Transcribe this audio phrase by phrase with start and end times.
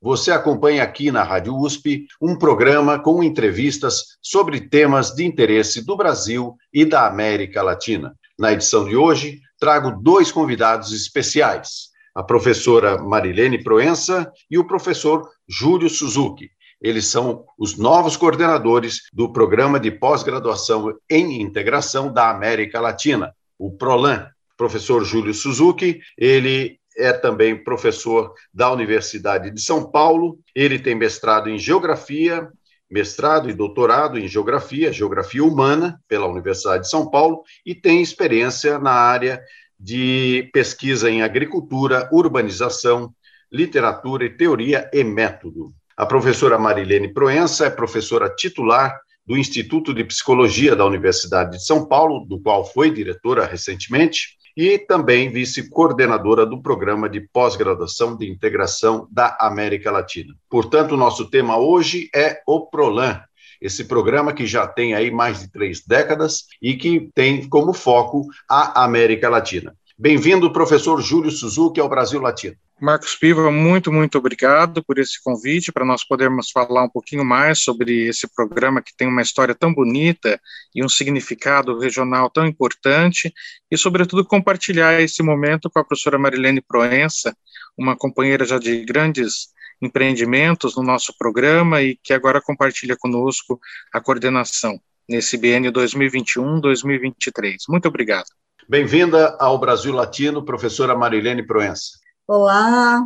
[0.00, 5.96] você acompanha aqui na Rádio USP um programa com entrevistas sobre temas de interesse do
[5.96, 8.14] Brasil e da América Latina.
[8.38, 15.28] Na edição de hoje, trago dois convidados especiais: a professora Marilene Proença e o professor
[15.48, 16.50] Júlio Suzuki.
[16.80, 23.72] Eles são os novos coordenadores do Programa de Pós-Graduação em Integração da América Latina, o
[23.72, 24.28] PROLAN.
[24.56, 30.38] Professor Júlio Suzuki, ele é também professor da Universidade de São Paulo.
[30.54, 32.48] Ele tem mestrado em Geografia,
[32.90, 38.78] mestrado e doutorado em Geografia, Geografia Humana, pela Universidade de São Paulo, e tem experiência
[38.78, 39.40] na área
[39.78, 43.14] de pesquisa em agricultura, urbanização,
[43.52, 45.72] literatura e teoria e método.
[45.96, 51.86] A professora Marilene Proença é professora titular do Instituto de Psicologia da Universidade de São
[51.86, 59.06] Paulo, do qual foi diretora recentemente, e também vice-coordenadora do Programa de Pós-Graduação de Integração
[59.08, 60.34] da América Latina.
[60.50, 63.22] Portanto, o nosso tema hoje é o PROLAN,
[63.60, 68.26] esse programa que já tem aí mais de três décadas e que tem como foco
[68.50, 69.76] a América Latina.
[70.00, 72.54] Bem-vindo, professor Júlio Suzuki, ao Brasil Latino.
[72.80, 77.64] Marcos Piva, muito, muito obrigado por esse convite, para nós podermos falar um pouquinho mais
[77.64, 80.40] sobre esse programa que tem uma história tão bonita
[80.72, 83.34] e um significado regional tão importante,
[83.68, 87.36] e, sobretudo, compartilhar esse momento com a professora Marilene Proença,
[87.76, 89.48] uma companheira já de grandes
[89.82, 93.58] empreendimentos no nosso programa e que agora compartilha conosco
[93.92, 97.56] a coordenação nesse BN 2021-2023.
[97.68, 98.37] Muito obrigado.
[98.70, 101.92] Bem-vinda ao Brasil Latino, professora Marilene Proença.
[102.26, 103.02] Olá,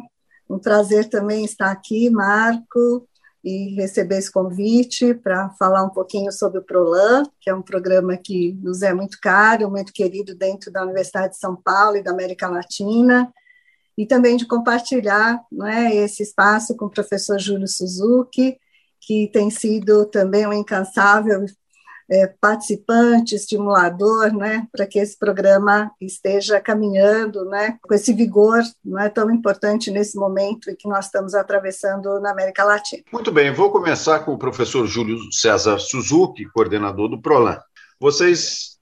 [0.51, 3.09] um prazer também estar aqui, Marco,
[3.45, 8.17] e receber esse convite para falar um pouquinho sobre o PROLAN, que é um programa
[8.17, 12.11] que nos é muito caro, muito querido dentro da Universidade de São Paulo e da
[12.11, 13.33] América Latina,
[13.97, 18.59] e também de compartilhar é, esse espaço com o professor Júlio Suzuki,
[19.01, 21.47] que tem sido também um incansável
[22.13, 29.01] é, participante, estimulador, né, para que esse programa esteja caminhando, né, com esse vigor, não
[29.01, 33.03] é tão importante nesse momento em que nós estamos atravessando na América Latina.
[33.11, 37.59] Muito bem, vou começar com o professor Júlio César Suzuki, coordenador do Prolan.
[37.99, 38.73] Vocês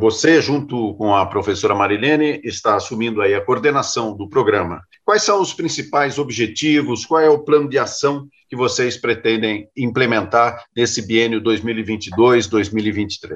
[0.00, 4.82] você, junto com a professora Marilene, está assumindo aí a coordenação do programa.
[5.04, 7.04] Quais são os principais objetivos?
[7.04, 13.34] Qual é o plano de ação que vocês pretendem implementar nesse biênio 2022-2023?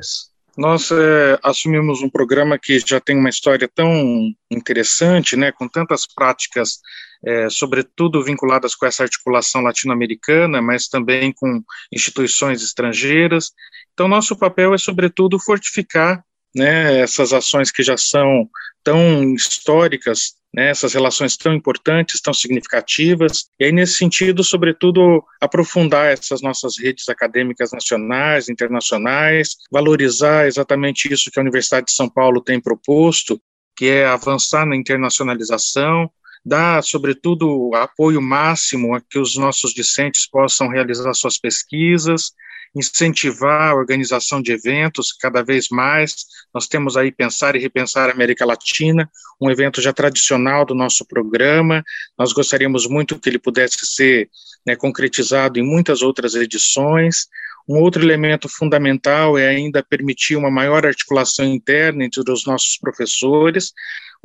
[0.57, 6.07] Nós é, assumimos um programa que já tem uma história tão interessante, né, com tantas
[6.07, 6.79] práticas,
[7.25, 11.63] é, sobretudo vinculadas com essa articulação latino-americana, mas também com
[11.93, 13.51] instituições estrangeiras.
[13.93, 16.25] Então, nosso papel é, sobretudo, fortificar
[16.57, 18.49] né, essas ações que já são
[18.83, 26.07] tão históricas, né, essas relações tão importantes, tão significativas, e aí, nesse sentido, sobretudo, aprofundar
[26.07, 32.41] essas nossas redes acadêmicas nacionais, internacionais, valorizar exatamente isso que a Universidade de São Paulo
[32.41, 33.39] tem proposto,
[33.77, 36.11] que é avançar na internacionalização,
[36.43, 42.31] dar, sobretudo, apoio máximo a que os nossos discentes possam realizar suas pesquisas,
[42.75, 46.27] incentivar a organização de eventos cada vez mais.
[46.55, 49.09] Nós temos aí Pensar e Repensar América Latina,
[49.41, 51.85] um evento já tradicional do nosso programa.
[52.19, 54.29] Nós gostaríamos muito que ele pudesse ser
[54.67, 57.27] né, concretizado em muitas outras edições.
[57.69, 63.73] Um outro elemento fundamental é ainda permitir uma maior articulação interna entre os nossos professores.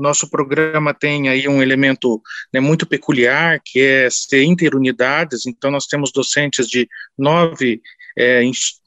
[0.02, 5.86] Nosso programa tem aí um elemento né, muito peculiar, que é ser interunidades, então nós
[5.86, 7.82] temos docentes de nove
[8.18, 8.42] é,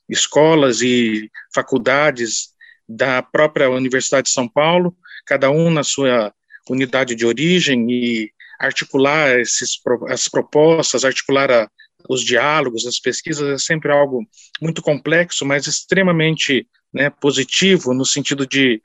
[0.08, 2.48] escolas e faculdades
[2.88, 4.94] da própria Universidade de São Paulo,
[5.24, 6.34] cada um na sua
[6.68, 8.30] unidade de origem e
[8.60, 11.70] articular esses, as propostas, articular a,
[12.08, 14.26] os diálogos, as pesquisas é sempre algo
[14.60, 18.80] muito complexo, mas extremamente né, positivo no sentido de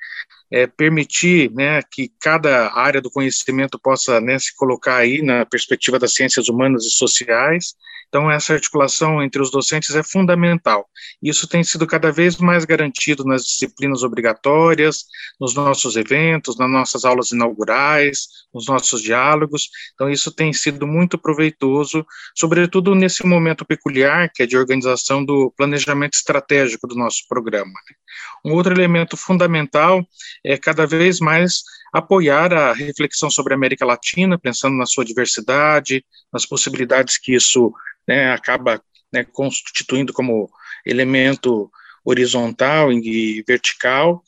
[0.51, 5.99] é, permitir né, que cada área do conhecimento possa né, se colocar aí na perspectiva
[5.99, 7.75] das ciências humanas e sociais.
[8.09, 10.89] Então, essa articulação entre os docentes é fundamental.
[11.21, 15.05] Isso tem sido cada vez mais garantido nas disciplinas obrigatórias,
[15.39, 19.69] nos nossos eventos, nas nossas aulas inaugurais, nos nossos diálogos.
[19.93, 22.03] Então, isso tem sido muito proveitoso,
[22.35, 27.65] sobretudo nesse momento peculiar, que é de organização do planejamento estratégico do nosso programa.
[27.65, 27.95] Né.
[28.43, 30.03] Um outro elemento fundamental
[30.43, 36.05] é cada vez mais apoiar a reflexão sobre a América Latina, pensando na sua diversidade,
[36.31, 37.73] nas possibilidades que isso
[38.07, 38.81] né, acaba
[39.11, 40.49] né, constituindo como
[40.85, 41.69] elemento
[42.03, 44.23] horizontal e vertical.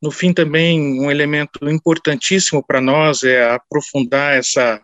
[0.00, 4.80] No fim, também, um elemento importantíssimo para nós é aprofundar essa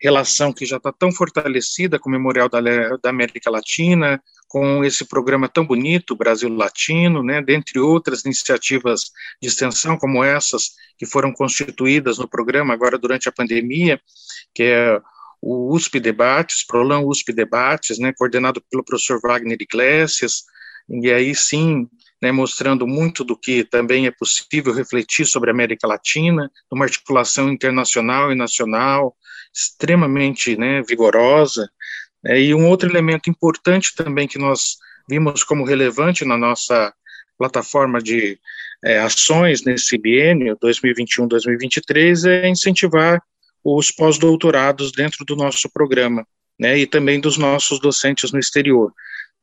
[0.00, 5.04] relação que já está tão fortalecida com o Memorial da, da América Latina, com esse
[5.04, 9.10] programa tão bonito, Brasil Latino, né, dentre outras iniciativas
[9.40, 14.00] de extensão como essas que foram constituídas no programa agora durante a pandemia,
[14.54, 15.00] que é
[15.42, 20.44] o USP Debates, Prolan USP Debates, né, coordenado pelo professor Wagner Iglesias,
[20.88, 21.88] e aí sim,
[22.22, 27.50] né, mostrando muito do que também é possível refletir sobre a América Latina, uma articulação
[27.50, 29.14] internacional e nacional
[29.54, 31.68] extremamente né, vigorosa,
[32.24, 34.76] é, e um outro elemento importante também que nós
[35.08, 36.92] vimos como relevante na nossa
[37.38, 38.38] plataforma de
[38.84, 43.22] é, ações nesse biênio 2021-2023 é incentivar
[43.64, 46.26] os pós-doutorados dentro do nosso programa,
[46.58, 48.92] né, e também dos nossos docentes no exterior.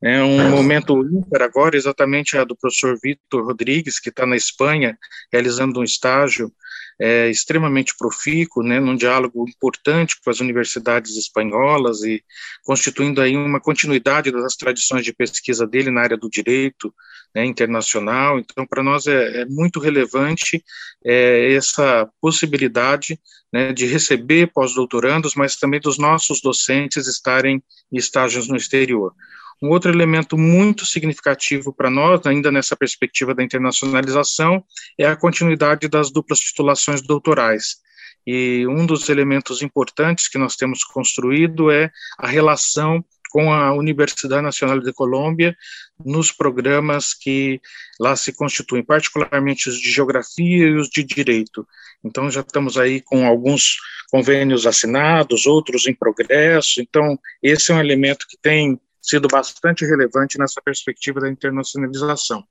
[0.03, 4.97] É um momento ímpar agora, exatamente a do professor Vitor Rodrigues, que está na Espanha,
[5.31, 6.51] realizando um estágio
[7.00, 12.23] é, extremamente profícuo, né, num diálogo importante com as universidades espanholas e
[12.63, 16.94] constituindo aí uma continuidade das tradições de pesquisa dele na área do direito
[17.33, 18.39] né, internacional.
[18.39, 20.63] Então, para nós é, é, muito relevante
[21.03, 23.19] é, essa possibilidade
[23.51, 29.13] né, de receber pós-doutorandos, mas também dos nossos docentes estarem em estágios no exterior.
[29.63, 34.62] Um outro elemento muito significativo para nós, ainda nessa perspectiva da internacionalização,
[35.00, 37.77] é a continuidade das duplas titulações doutorais.
[38.27, 41.89] E um dos elementos importantes que nós temos construído é
[42.19, 43.01] a relação
[43.31, 45.56] com a Universidade Nacional de Colômbia
[46.06, 47.62] nos programas que
[47.98, 51.66] lá se constituem, particularmente os de geografia e os de direito.
[52.04, 53.77] Então já estamos aí com alguns
[54.12, 56.81] convênios assinados, outros em progresso.
[56.81, 62.44] Então esse é um elemento que tem sido bastante relevante nessa perspectiva da internacionalização.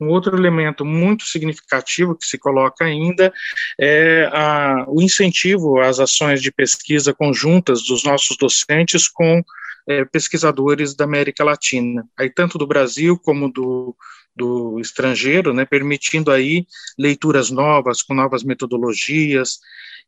[0.00, 3.32] Um outro elemento muito significativo que se coloca ainda
[3.80, 9.42] é a, o incentivo às ações de pesquisa conjuntas dos nossos docentes com
[9.88, 13.96] é, pesquisadores da América Latina, aí tanto do Brasil como do,
[14.34, 16.66] do estrangeiro, né, permitindo aí
[16.98, 19.60] leituras novas, com novas metodologias,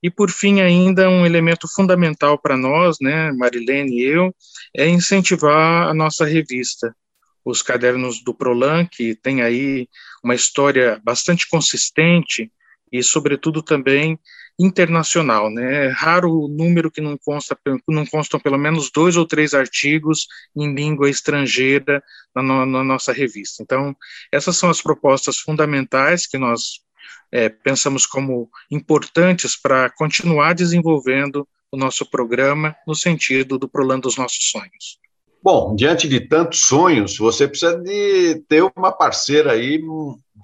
[0.02, 4.34] e, por fim, ainda um elemento fundamental para nós, né, Marilene e eu,
[4.76, 6.94] é incentivar a nossa revista,
[7.44, 9.88] os cadernos do Prolan, que tem aí
[10.22, 12.52] uma história bastante consistente
[12.92, 14.18] e, sobretudo, também
[14.58, 15.86] internacional, né?
[15.86, 17.56] É raro o número que não consta,
[17.88, 22.02] não constam pelo menos dois ou três artigos em língua estrangeira
[22.34, 23.62] na, na nossa revista.
[23.62, 23.96] Então,
[24.32, 26.80] essas são as propostas fundamentais que nós
[27.31, 34.16] é, pensamos como importantes para continuar desenvolvendo o nosso programa no sentido do Prolando os
[34.16, 34.99] Nossos Sonhos.
[35.43, 39.81] Bom, diante de tantos sonhos, você precisa de ter uma parceira aí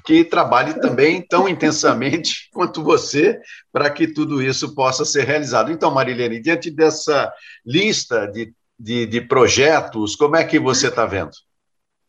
[0.05, 3.41] que trabalhe também tão intensamente quanto você
[3.73, 5.73] para que tudo isso possa ser realizado.
[5.73, 7.33] Então, Marilene, diante dessa
[7.67, 11.33] lista de, de, de projetos, como é que você está vendo?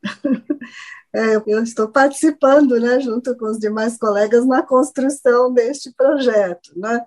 [1.15, 6.77] É, eu estou participando, né, junto com os demais colegas, na construção deste projeto.
[6.77, 7.05] Né?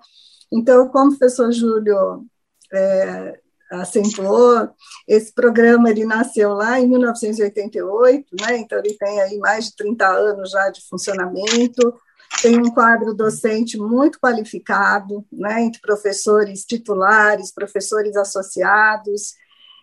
[0.51, 2.25] Então, como o professor Júlio
[2.73, 3.39] é,
[3.71, 4.71] acentuou,
[5.07, 8.57] esse programa ele nasceu lá em 1988, né?
[8.57, 11.95] então ele tem aí mais de 30 anos já de funcionamento,
[12.41, 19.35] tem um quadro docente muito qualificado, né, entre professores titulares, professores associados,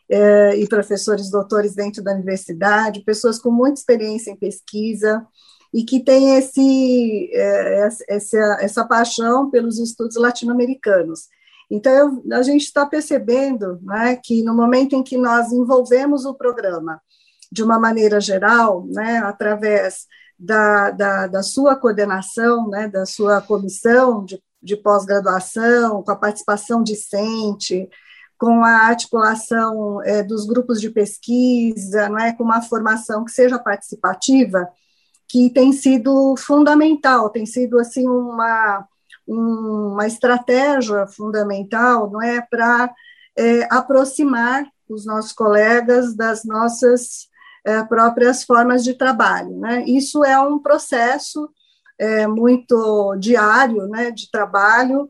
[0.09, 5.25] é, e professores doutores dentro da universidade, pessoas com muita experiência em pesquisa
[5.73, 11.27] e que têm esse, é, essa, essa paixão pelos estudos latino-americanos.
[11.69, 16.35] Então, eu, a gente está percebendo né, que no momento em que nós envolvemos o
[16.35, 17.01] programa
[17.51, 20.05] de uma maneira geral, né, através
[20.37, 26.83] da, da, da sua coordenação, né, da sua comissão de, de pós-graduação, com a participação
[26.83, 27.89] discente,
[28.37, 33.57] com a articulação é, dos grupos de pesquisa, não é, com uma formação que seja
[33.57, 34.67] participativa,
[35.27, 38.87] que tem sido fundamental, tem sido assim uma,
[39.27, 42.93] uma estratégia fundamental, não é, para
[43.37, 47.27] é, aproximar os nossos colegas das nossas
[47.65, 49.83] é, próprias formas de trabalho, né?
[49.87, 51.49] Isso é um processo
[51.97, 55.07] é, muito diário, né, de trabalho.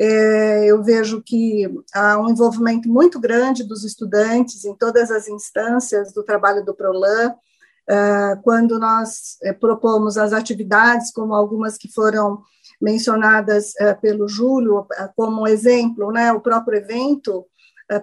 [0.00, 6.12] É, eu vejo que há um envolvimento muito grande dos estudantes em todas as instâncias
[6.12, 7.34] do trabalho do Prolan,
[7.88, 12.42] é, quando nós é, propomos as atividades, como algumas que foram
[12.80, 14.86] mencionadas é, pelo Júlio,
[15.16, 17.44] como exemplo, né, o próprio evento,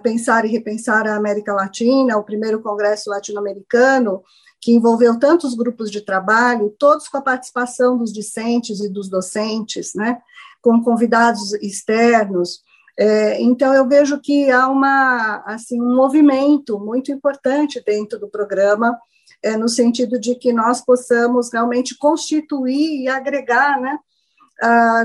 [0.02, 4.20] Pensar e Repensar a América Latina, o primeiro congresso latino-americano,
[4.60, 9.94] que envolveu tantos grupos de trabalho, todos com a participação dos discentes e dos docentes,
[9.94, 10.18] né,
[10.66, 12.60] com convidados externos.
[12.98, 18.98] É, então, eu vejo que há uma, assim, um movimento muito importante dentro do programa,
[19.40, 23.96] é, no sentido de que nós possamos realmente constituir e agregar né,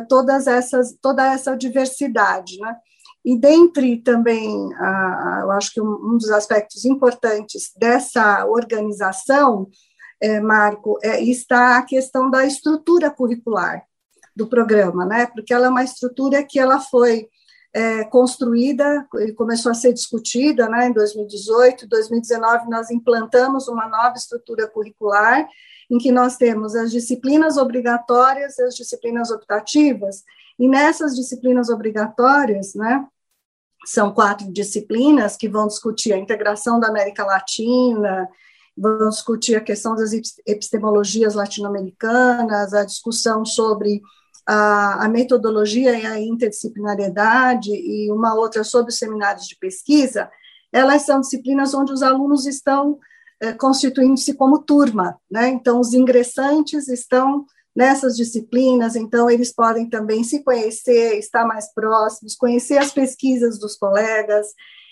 [0.09, 2.57] todas essas, toda essa diversidade.
[2.59, 2.75] Né?
[3.23, 4.67] E dentre também,
[5.43, 9.69] eu acho que um, dos aspectos importantes dessa organização,
[10.19, 13.85] é, Marco, é, está a questão da estrutura curricular
[14.35, 15.27] do programa, né?
[15.27, 17.27] Porque ela é uma estrutura que ela foi
[17.73, 20.87] é, construída e começou a ser discutida, né?
[20.87, 25.47] Em 2018, 2019 nós implantamos uma nova estrutura curricular
[25.89, 30.23] em que nós temos as disciplinas obrigatórias e as disciplinas optativas,
[30.57, 33.05] e nessas disciplinas obrigatórias, né,
[33.85, 38.29] são quatro disciplinas que vão discutir a integração da América Latina,
[38.77, 40.11] vão discutir a questão das
[40.45, 44.01] epistemologias latino-americanas, a discussão sobre
[44.53, 50.29] a, a, metodologia e a interdisciplinariedade, e uma outra sobre os seminários de pesquisa,
[50.73, 52.99] elas são disciplinas onde os alunos estão
[53.39, 55.47] é, constituindo-se como turma, né?
[55.47, 62.35] Então, os ingressantes estão nessas disciplinas, então eles podem também se conhecer, estar mais próximos,
[62.35, 64.47] conhecer as pesquisas dos colegas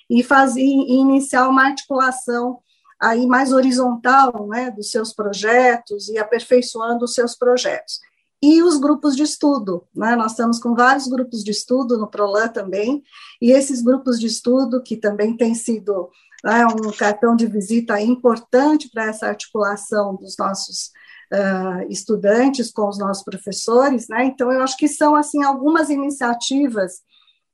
[0.09, 2.59] e fazer e iniciar uma articulação
[2.97, 7.99] aí mais horizontal, né, dos seus projetos e aperfeiçoando os seus projetos.
[8.41, 10.15] E os grupos de estudo, né?
[10.15, 13.03] Nós estamos com vários grupos de estudo no Prolan também,
[13.41, 16.09] e esses grupos de estudo que também têm sido
[16.43, 20.91] né, um cartão de visita importante para essa articulação dos nossos
[21.33, 24.25] uh, estudantes com os nossos professores, né?
[24.25, 27.01] Então, eu acho que são, assim, algumas iniciativas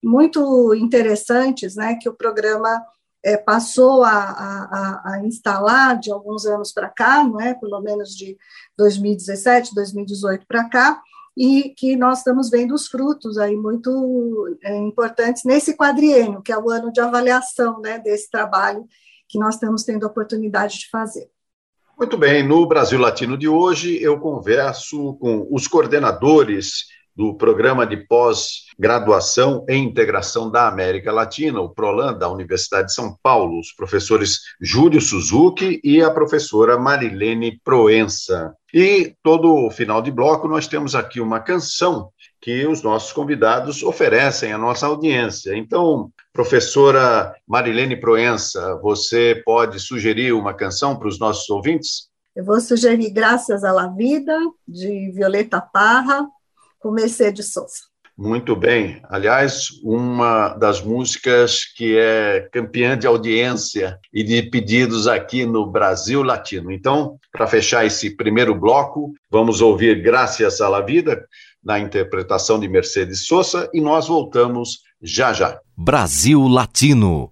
[0.04, 2.84] muito interessantes, né, que o programa
[3.26, 7.56] é, passou a, a, a, instalar de alguns anos para cá, não é?
[7.56, 8.38] Pelo menos de
[8.78, 11.02] 2017, 2018 para cá,
[11.36, 16.58] e que nós estamos vendo os frutos aí muito é, importantes nesse quadriênio, que é
[16.58, 18.86] o ano de avaliação, né, desse trabalho
[19.28, 21.28] que nós estamos tendo a oportunidade de fazer.
[21.98, 27.98] Muito bem, no Brasil Latino de hoje eu converso com os coordenadores do Programa de
[27.98, 34.40] Pós-Graduação em Integração da América Latina, o PROLAN, da Universidade de São Paulo, os professores
[34.62, 38.54] Júlio Suzuki e a professora Marilene Proença.
[38.74, 42.10] E todo final de bloco nós temos aqui uma canção
[42.42, 45.56] que os nossos convidados oferecem à nossa audiência.
[45.56, 52.10] Então, professora Marilene Proença, você pode sugerir uma canção para os nossos ouvintes?
[52.36, 56.28] Eu vou sugerir Graças à La Vida, de Violeta Parra,
[56.86, 57.74] com Mercedes Souza.
[58.16, 59.02] Muito bem.
[59.10, 66.22] Aliás, uma das músicas que é campeã de audiência e de pedidos aqui no Brasil
[66.22, 66.72] Latino.
[66.72, 71.26] Então, para fechar esse primeiro bloco, vamos ouvir Graças à La Vida,
[71.64, 75.60] na interpretação de Mercedes Sosa, e nós voltamos já já.
[75.76, 77.32] Brasil Latino.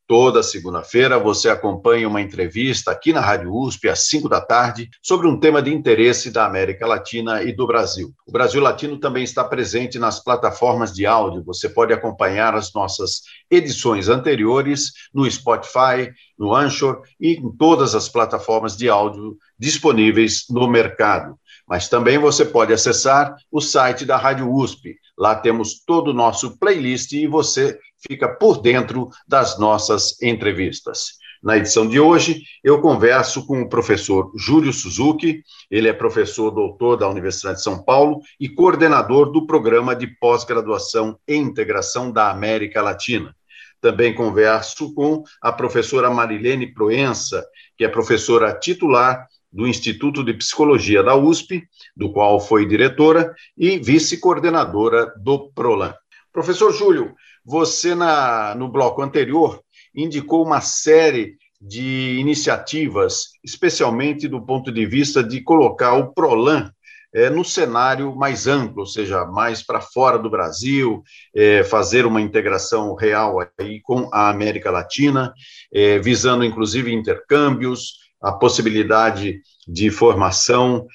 [0.11, 5.25] Toda segunda-feira você acompanha uma entrevista aqui na Rádio USP às 5 da tarde sobre
[5.25, 8.13] um tema de interesse da América Latina e do Brasil.
[8.27, 11.45] O Brasil Latino também está presente nas plataformas de áudio.
[11.45, 18.09] Você pode acompanhar as nossas edições anteriores no Spotify, no Anchor e em todas as
[18.09, 21.39] plataformas de áudio disponíveis no mercado.
[21.65, 24.93] Mas também você pode acessar o site da Rádio USP.
[25.17, 31.21] Lá temos todo o nosso playlist e você fica por dentro das nossas entrevistas.
[31.41, 36.97] Na edição de hoje, eu converso com o professor Júlio Suzuki, ele é professor doutor
[36.97, 42.79] da Universidade de São Paulo e coordenador do programa de pós-graduação em integração da América
[42.81, 43.35] Latina.
[43.81, 47.43] Também converso com a professora Marilene Proença,
[47.75, 51.63] que é professora titular do Instituto de Psicologia da USP,
[51.97, 55.95] do qual foi diretora, e vice-coordenadora do PROLAN.
[56.31, 57.13] Professor Júlio,
[57.45, 59.61] você, na, no bloco anterior,
[59.95, 66.71] indicou uma série de iniciativas, especialmente do ponto de vista de colocar o PROLAN
[67.13, 71.03] é, no cenário mais amplo, ou seja, mais para fora do Brasil,
[71.35, 75.33] é, fazer uma integração real aí com a América Latina,
[75.73, 80.85] é, visando inclusive intercâmbios, a possibilidade de formação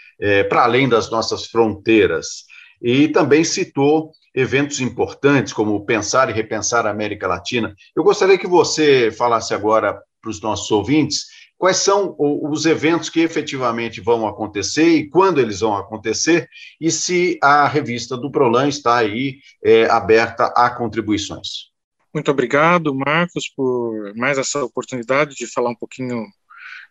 [0.48, 2.44] para além das nossas fronteiras.
[2.80, 7.74] E também citou eventos importantes, como Pensar e Repensar a América Latina.
[7.96, 11.24] Eu gostaria que você falasse agora para os nossos ouvintes
[11.58, 16.46] quais são os eventos que efetivamente vão acontecer e quando eles vão acontecer,
[16.78, 21.70] e se a revista do Prolan está aí é, aberta a contribuições.
[22.12, 26.26] Muito obrigado, Marcos, por mais essa oportunidade de falar um pouquinho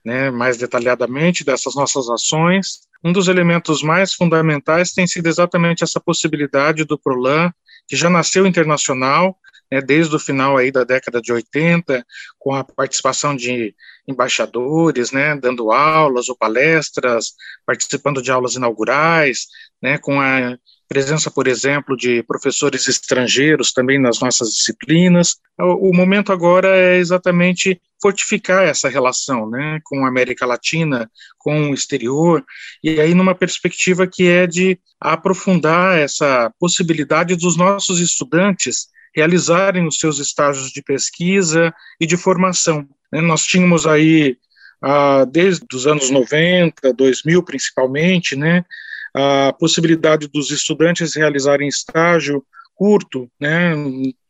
[0.05, 2.81] né, mais detalhadamente dessas nossas ações.
[3.03, 7.51] Um dos elementos mais fundamentais tem sido exatamente essa possibilidade do Prolan,
[7.87, 9.37] que já nasceu internacional,
[9.71, 12.06] né, desde o final aí da década de 80,
[12.39, 13.73] com a participação de
[14.08, 17.34] embaixadores, né, dando aulas ou palestras,
[17.65, 19.47] participando de aulas inaugurais,
[19.82, 25.38] né, com a presença, por exemplo, de professores estrangeiros também nas nossas disciplinas.
[25.60, 31.73] O, momento agora é exatamente fortificar essa relação né, com a América Latina, com o
[31.73, 32.45] exterior,
[32.84, 39.97] e aí numa perspectiva que é de aprofundar essa possibilidade dos nossos estudantes realizarem os
[39.97, 42.88] seus estágios de pesquisa e de formação.
[43.12, 43.21] Né.
[43.21, 44.38] Nós tínhamos aí,
[44.82, 48.65] ah, desde os anos 90, 2000 principalmente, né,
[49.13, 53.73] a possibilidade dos estudantes realizarem estágio curto, né,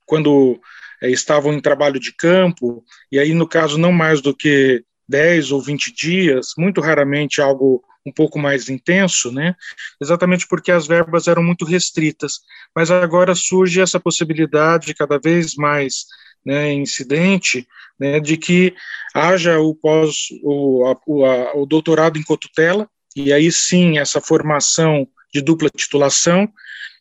[0.05, 0.59] quando
[1.01, 5.51] é, estavam em trabalho de campo, e aí, no caso, não mais do que 10
[5.51, 9.55] ou 20 dias, muito raramente algo um pouco mais intenso, né?
[10.01, 12.39] Exatamente porque as verbas eram muito restritas.
[12.75, 16.05] Mas agora surge essa possibilidade cada vez mais
[16.45, 17.67] né, incidente,
[17.99, 18.75] né, de que
[19.13, 25.07] haja o pós o, a, a, o doutorado em cotutela, e aí sim essa formação
[25.33, 26.47] de dupla titulação,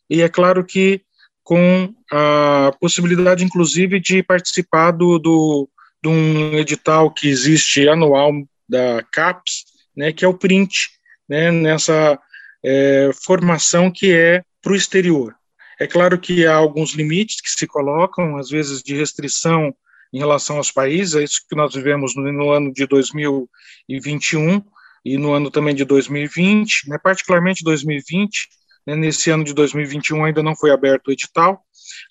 [0.09, 1.01] e é claro que
[1.43, 5.69] com a possibilidade, inclusive, de participar do, do,
[6.01, 8.33] de um edital que existe anual
[8.67, 9.65] da CAPES,
[9.95, 10.89] né, que é o print,
[11.27, 12.19] né, nessa
[12.63, 15.35] é, formação que é para o exterior.
[15.79, 19.75] É claro que há alguns limites que se colocam, às vezes de restrição
[20.13, 24.61] em relação aos países, é isso que nós vivemos no, no ano de 2021,
[25.05, 28.49] e no ano também de 2020, né, particularmente 2020,
[28.87, 31.61] né, nesse ano de 2021 ainda não foi aberto o edital,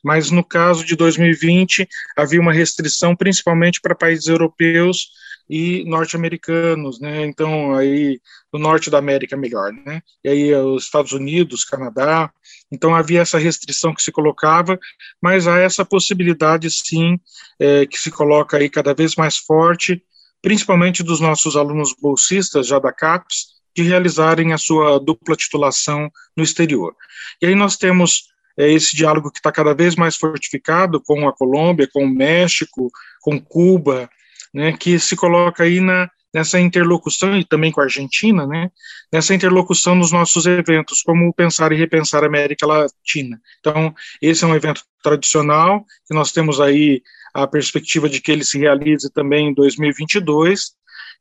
[0.03, 5.09] mas no caso de 2020 havia uma restrição principalmente para países europeus
[5.49, 7.25] e norte-americanos, né?
[7.27, 8.21] Então aí
[8.53, 10.01] do norte da América melhor, né?
[10.25, 12.33] E aí os Estados Unidos, Canadá.
[12.73, 14.79] Então havia essa restrição que se colocava,
[15.21, 17.19] mas há essa possibilidade sim
[17.61, 20.03] é, que se coloca aí cada vez mais forte
[20.45, 26.45] principalmente dos nossos alunos bolsistas, já da CAPES, de realizarem a sua dupla titulação no
[26.45, 26.95] exterior.
[27.41, 31.33] E aí nós temos é, esse diálogo que está cada vez mais fortificado com a
[31.33, 34.09] Colômbia, com o México, com Cuba,
[34.55, 38.71] né, que se coloca aí na, nessa interlocução, e também com a Argentina, né,
[39.13, 43.41] nessa interlocução nos nossos eventos, como Pensar e Repensar a América Latina.
[43.61, 47.03] Então, esse é um evento tradicional, que nós temos aí
[47.35, 50.73] a perspectiva de que ele se realize também em 2022.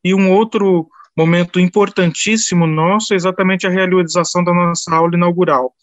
[0.04, 5.74] E um outro momento importantíssimo nosso é exatamente a realização da nossa aula inaugural,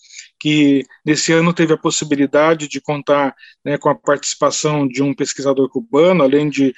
[0.40, 5.68] que nesse ano teve a possibilidade de contar né, com a participação de um pesquisador
[5.68, 6.74] cubano, além de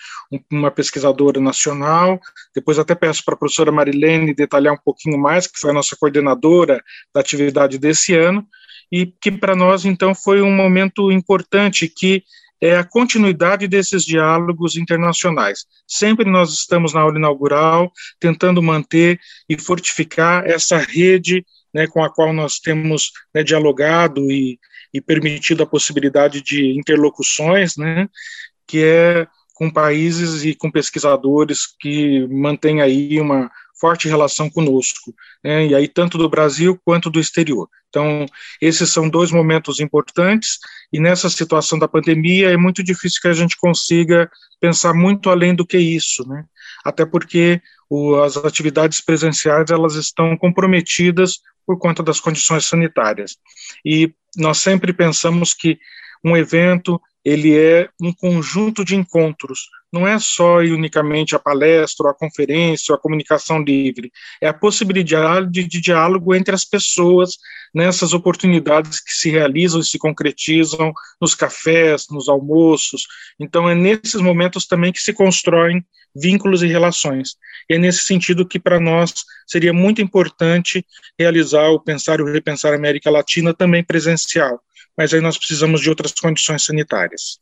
[0.50, 2.20] uma pesquisadora nacional.
[2.52, 5.96] Depois até peço para a professora Marilene detalhar um pouquinho mais, que foi a nossa
[5.96, 6.82] coordenadora
[7.14, 8.44] da atividade desse ano,
[8.90, 12.24] e que para nós, então, foi um momento importante que
[12.60, 15.66] é a continuidade desses diálogos internacionais.
[15.86, 22.10] Sempre nós estamos na aula inaugural tentando manter e fortificar essa rede né, com a
[22.10, 24.58] qual nós temos né, dialogado e,
[24.92, 28.08] e, permitido a possibilidade de interlocuções, né,
[28.66, 35.66] que é com países e com pesquisadores que mantêm aí uma forte relação conosco, né,
[35.66, 37.68] e aí tanto do Brasil quanto do exterior.
[37.88, 38.24] Então,
[38.60, 40.58] esses são dois momentos importantes,
[40.92, 44.30] e nessa situação da pandemia é muito difícil que a gente consiga
[44.60, 46.44] pensar muito além do que isso, né,
[46.84, 53.36] até porque o, as atividades presenciais, elas estão comprometidas por conta das condições sanitárias,
[53.84, 55.78] e nós sempre pensamos que
[56.24, 62.10] um evento ele é um conjunto de encontros, não é só e unicamente a palestra,
[62.10, 67.36] a conferência, a comunicação livre, é a possibilidade de, diálogo entre as pessoas
[67.74, 73.06] nessas oportunidades que se realizam e se concretizam nos cafés, nos almoços.
[73.38, 77.36] Então, é nesses momentos também que se constroem vínculos e relações.
[77.70, 79.14] E é nesse sentido que, para nós,
[79.46, 80.84] seria muito importante
[81.18, 84.60] realizar o Pensar e o Repensar América Latina também presencial
[84.96, 87.38] mas aí nós precisamos de outras condições sanitárias.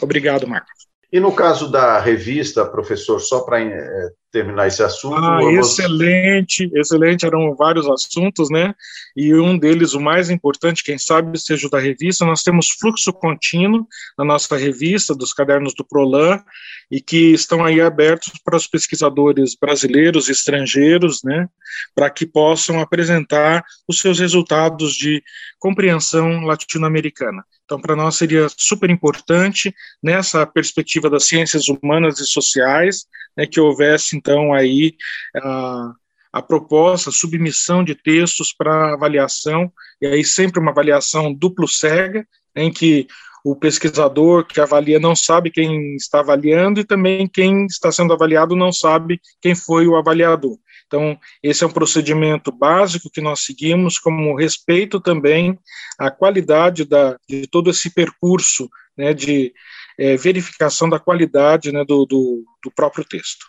[0.00, 0.86] Obrigado, Marcos.
[1.12, 5.14] E no caso da revista, professor, só para é, terminar esse assunto.
[5.14, 8.74] Ah, excelente, excelente, eram vários assuntos, né?
[9.16, 13.12] E um deles, o mais importante, quem sabe seja o da revista, nós temos fluxo
[13.12, 13.86] contínuo
[14.18, 16.42] na nossa revista, dos cadernos do Prolan,
[16.90, 21.48] e que estão aí abertos para os pesquisadores brasileiros e estrangeiros, né?
[21.94, 25.22] Para que possam apresentar os seus resultados de
[25.60, 27.44] compreensão latino-americana.
[27.64, 33.60] Então, para nós seria super importante, nessa perspectiva das ciências humanas e sociais, né, que
[33.60, 34.96] houvesse, então, aí
[35.36, 35.92] a,
[36.32, 42.26] a proposta, a submissão de textos para avaliação, e aí sempre uma avaliação duplo cega,
[42.56, 43.06] em que
[43.44, 48.56] o pesquisador que avalia não sabe quem está avaliando e também quem está sendo avaliado
[48.56, 50.56] não sabe quem foi o avaliador.
[50.86, 55.58] Então, esse é um procedimento básico que nós seguimos, como respeito também
[55.98, 59.52] à qualidade da, de todo esse percurso né, de
[59.98, 63.46] é, verificação da qualidade né, do, do, do, próprio texto.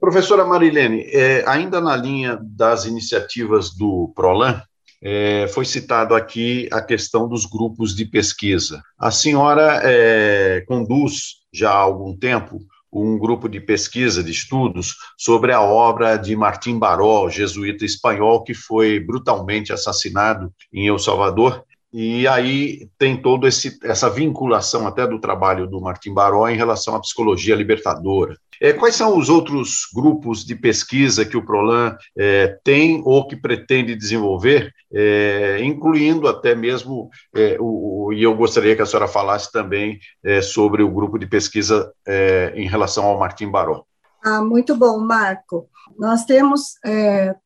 [0.00, 4.62] Professora Marilene, é, ainda na linha das iniciativas do PROLAN,
[5.02, 8.82] é, foi citado aqui a questão dos grupos de pesquisa.
[8.98, 12.58] A senhora é, conduz já há algum tempo
[12.92, 18.54] um grupo de pesquisa, de estudos, sobre a obra de Martim Baró, jesuíta espanhol, que
[18.54, 21.64] foi brutalmente assassinado em El Salvador.
[21.92, 27.00] E aí tem toda essa vinculação até do trabalho do Martim Baró em relação à
[27.00, 28.36] psicologia libertadora.
[28.60, 33.36] É, quais são os outros grupos de pesquisa que o Prolan é, tem ou que
[33.36, 39.06] pretende desenvolver, é, incluindo até mesmo, é, o, o, e eu gostaria que a senhora
[39.06, 43.84] falasse também é, sobre o grupo de pesquisa é, em relação ao Martim Baró.
[44.24, 45.68] Ah, muito bom, Marco.
[45.96, 46.74] Nós temos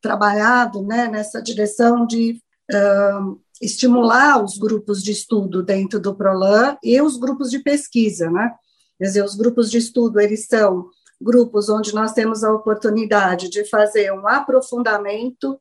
[0.01, 7.01] trabalhado né, nessa direção de uh, estimular os grupos de estudo dentro do Prolan e
[7.01, 8.53] os grupos de pesquisa, né?
[8.97, 10.87] Quer dizer, os grupos de estudo, eles são
[11.21, 15.59] grupos onde nós temos a oportunidade de fazer um aprofundamento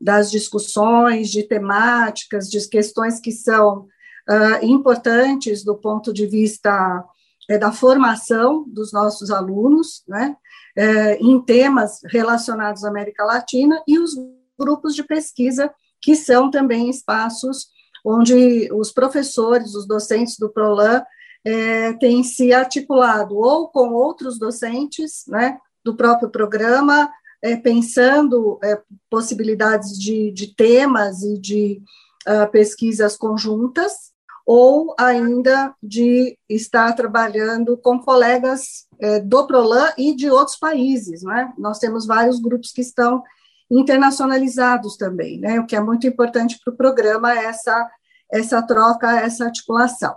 [0.00, 3.86] das discussões, de temáticas, de questões que são
[4.28, 7.04] uh, importantes do ponto de vista
[7.48, 10.36] é, da formação dos nossos alunos, né,
[10.76, 14.12] é, em temas relacionados à América Latina, e os
[14.58, 15.72] grupos de pesquisa,
[16.04, 17.68] que são também espaços
[18.04, 21.02] onde os professores, os docentes do PROLAN,
[21.42, 27.10] é, tem se articulado ou com outros docentes né, do próprio programa,
[27.42, 31.82] é, pensando é, possibilidades de, de, temas e de
[32.26, 34.12] uh, pesquisas conjuntas,
[34.46, 41.22] ou ainda de estar trabalhando com colegas é, do PROLAN e de outros países.
[41.22, 41.52] Né?
[41.58, 43.22] Nós temos vários grupos que estão
[43.70, 45.58] internacionalizados também, né?
[45.58, 47.90] o que é muito importante para o programa, essa,
[48.30, 50.14] essa troca, essa articulação.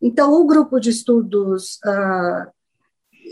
[0.00, 2.50] Então, o grupo de estudos uh,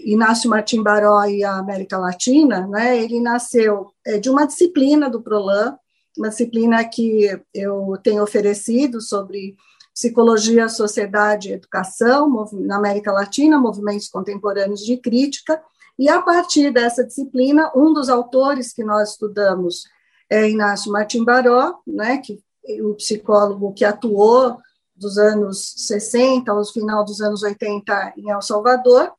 [0.05, 5.20] Inácio Martim Baró e a América Latina, né, ele nasceu é, de uma disciplina do
[5.20, 5.77] PROLAN,
[6.16, 9.57] uma disciplina que eu tenho oferecido sobre
[9.92, 15.61] psicologia, sociedade e educação na América Latina, movimentos contemporâneos de crítica,
[15.98, 19.85] e a partir dessa disciplina, um dos autores que nós estudamos
[20.29, 22.40] é Inácio Martim Baró, né, que
[22.83, 24.59] o psicólogo que atuou
[24.94, 29.12] dos anos 60 ao final dos anos 80 em El Salvador,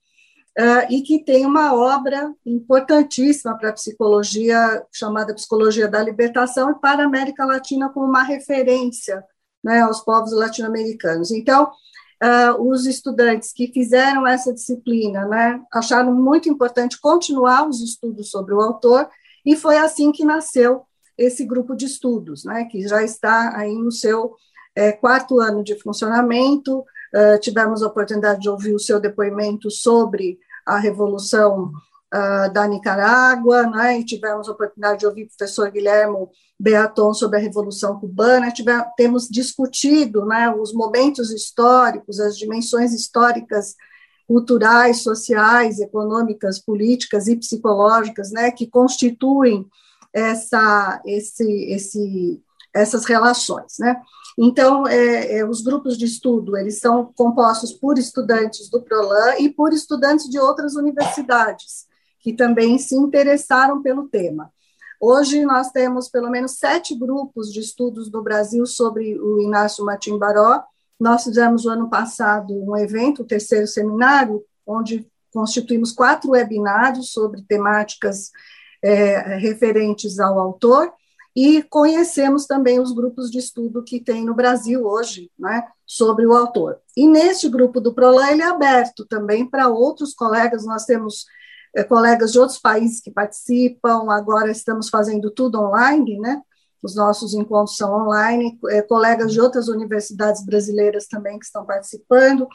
[0.58, 6.76] uh, e que tem uma obra importantíssima para a psicologia, chamada Psicologia da Libertação, e
[6.76, 9.24] para a América Latina como uma referência
[9.64, 11.32] né, aos povos latino-americanos.
[11.32, 11.72] Então,
[12.22, 18.54] uh, os estudantes que fizeram essa disciplina né, acharam muito importante continuar os estudos sobre
[18.54, 19.10] o autor,
[19.46, 20.84] e foi assim que nasceu
[21.18, 24.36] esse grupo de estudos, né, que já está aí no seu
[24.76, 30.40] é, quarto ano de funcionamento, uh, tivemos a oportunidade de ouvir o seu depoimento sobre
[30.66, 31.72] a Revolução
[32.14, 36.28] uh, da Nicarágua, né, e tivemos a oportunidade de ouvir o professor Guilherme
[36.60, 43.76] Beaton sobre a Revolução Cubana, tivemos, temos discutido né, os momentos históricos, as dimensões históricas
[44.28, 49.66] culturais, sociais, econômicas, políticas e psicológicas, né, que constituem
[50.14, 52.42] essa, esse, esse,
[52.74, 54.02] essas relações, né.
[54.38, 59.50] Então, é, é, os grupos de estudo, eles são compostos por estudantes do PROLAN e
[59.50, 61.86] por estudantes de outras universidades,
[62.22, 64.52] que também se interessaram pelo tema.
[65.00, 70.18] Hoje nós temos pelo menos sete grupos de estudos no Brasil sobre o Inácio Martim
[70.18, 70.64] Baró.
[71.00, 77.42] Nós fizemos o ano passado um evento, o terceiro seminário, onde constituímos quatro webinários sobre
[77.42, 78.30] temáticas
[78.84, 80.92] é, referentes ao autor,
[81.36, 86.34] e conhecemos também os grupos de estudo que tem no Brasil hoje, né, sobre o
[86.34, 86.78] autor.
[86.96, 91.26] E neste grupo do PROLAN, ele é aberto também para outros colegas, nós temos
[91.76, 96.42] é, colegas de outros países que participam, agora estamos fazendo tudo online, né?
[96.82, 102.48] Os nossos encontros são online, é, colegas de outras universidades brasileiras também que estão participando,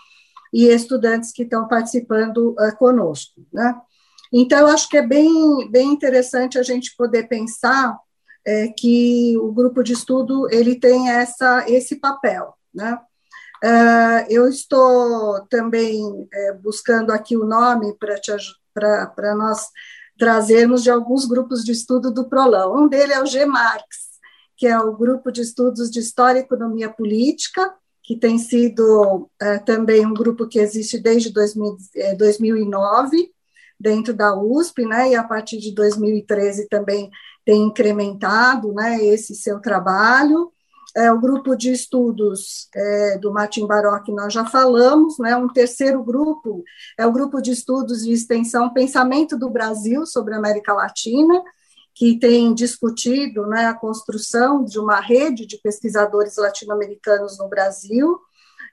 [0.53, 3.79] e estudantes que estão participando uh, conosco, né?
[4.33, 7.97] Então, acho que é bem, bem interessante a gente poder pensar
[8.45, 12.99] é, que o grupo de estudo ele tem essa, esse papel, né?
[13.65, 18.19] Uh, eu estou também é, buscando aqui o nome para
[19.37, 19.69] nós
[20.19, 22.73] trazermos de alguns grupos de estudo do PROLAN.
[22.73, 23.87] Um deles é o GMARX,
[24.57, 29.65] que é o Grupo de Estudos de História e Economia Política, que tem sido uh,
[29.65, 31.77] também um grupo que existe desde 2000,
[32.17, 33.31] 2009,
[33.79, 37.11] dentro da USP, né, e a partir de 2013 também
[37.45, 40.51] tem incrementado né, esse seu trabalho.
[40.97, 46.03] É, o grupo de estudos é, do Martin Baroque nós já falamos, né, um terceiro
[46.03, 46.65] grupo
[46.99, 51.43] é o grupo de estudos de extensão Pensamento do Brasil sobre a América Latina,
[51.95, 58.19] que tem discutido né, a construção de uma rede de pesquisadores latino-americanos no Brasil,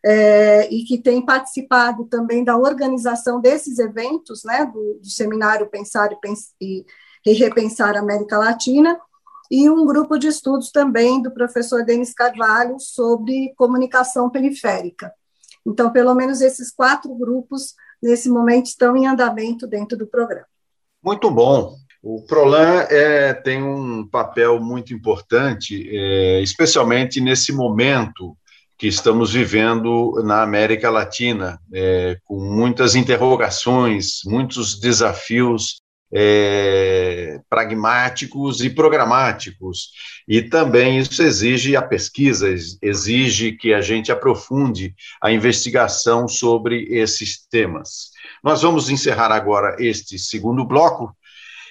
[0.05, 6.11] é, e que tem participado também da organização desses eventos, né, do, do seminário Pensar
[6.11, 6.85] e, Pens e,
[7.25, 8.99] Repensar América Latina,
[9.49, 15.11] e um grupo de estudos também do professor Denis Carvalho sobre comunicação periférica.
[15.65, 20.45] Então, pelo menos esses quatro grupos, nesse momento, estão em andamento dentro do programa.
[21.03, 21.75] Muito bom.
[22.01, 28.35] O Prolan é, tem um papel muito importante, é, especialmente nesse momento
[28.77, 35.82] que estamos vivendo na América Latina, é, com muitas interrogações, muitos desafios
[36.13, 39.89] é, pragmáticos e programáticos.
[40.27, 47.45] E também isso exige a pesquisa, exige que a gente aprofunde a investigação sobre esses
[47.47, 48.11] temas.
[48.43, 51.15] Nós vamos encerrar agora este segundo bloco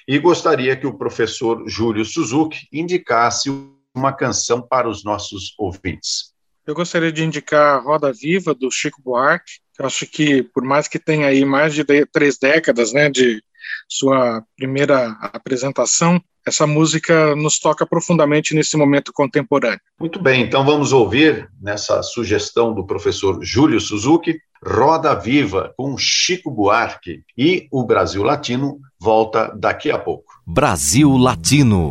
[0.09, 3.49] e gostaria que o professor Júlio Suzuki indicasse
[3.95, 6.33] uma canção para os nossos ouvintes.
[6.67, 9.61] Eu gostaria de indicar a Roda Viva, do Chico Buarque.
[9.79, 13.43] Eu acho que, por mais que tenha aí mais de três décadas né, de
[13.88, 19.81] sua primeira apresentação, essa música nos toca profundamente nesse momento contemporâneo.
[19.98, 26.51] Muito bem, então vamos ouvir, nessa sugestão do professor Júlio Suzuki, Roda Viva, com Chico
[26.51, 27.22] Buarque.
[27.37, 30.33] E o Brasil Latino volta daqui a pouco.
[30.46, 31.90] Brasil Latino.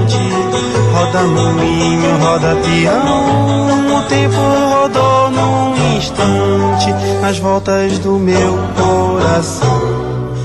[1.11, 3.97] Roda moinho, roda peão.
[3.97, 9.81] O tempo rodou num instante Nas voltas do meu coração.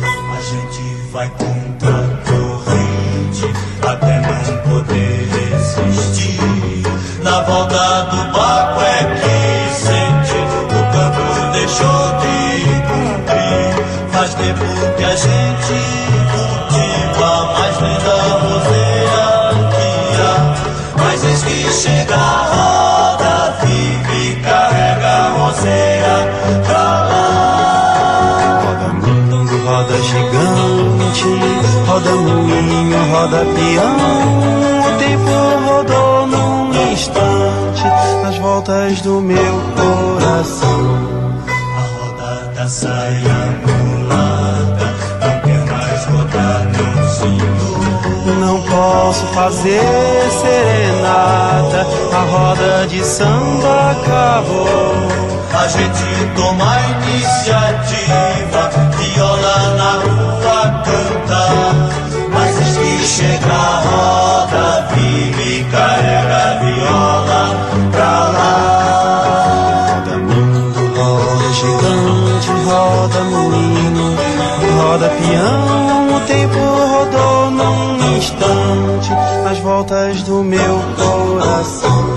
[0.02, 3.48] A gente vai contra a corrente
[3.81, 6.83] Até não poder resistir.
[7.22, 10.35] Na volta do barco é que sente
[10.66, 12.35] O campo deixou de
[12.88, 14.11] cumprir.
[14.11, 14.64] Faz tempo
[14.96, 16.15] que a gente
[21.77, 22.19] chega a
[22.55, 26.17] roda, vive e carrega a roseira
[26.65, 28.62] pra lá.
[28.65, 29.37] Roda mundo,
[29.67, 31.31] roda gigante,
[31.87, 33.97] roda moinho, roda peão.
[34.87, 35.35] O tempo
[35.69, 37.85] rodou num instante,
[38.23, 41.06] nas voltas do meu coração.
[49.16, 49.81] Posso fazer
[50.31, 54.92] serenata, a roda de samba acabou.
[55.55, 56.05] A gente
[56.37, 61.42] toma a iniciativa, viola na rua canta.
[62.31, 67.42] Mas diz que chega a roda, vive e carrega a viola
[67.92, 68.52] pra lá.
[69.94, 74.07] Roda mundo, roda gigante, roda moinho,
[74.76, 76.65] roda peão, o tempo
[79.87, 82.17] voltas do meu coração.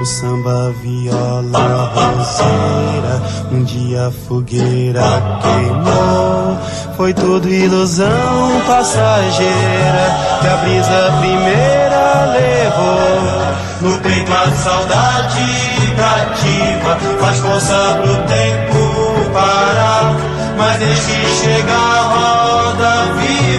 [0.00, 3.22] o samba, viola, roseira.
[3.52, 5.02] Um dia a fogueira
[5.40, 6.58] queimou.
[6.96, 13.90] Foi tudo ilusão passageira que a brisa primeira levou.
[13.92, 20.16] No peito a saudade cativa, faz força pro tempo parar.
[20.58, 23.49] Mas deixe chegar a roda vive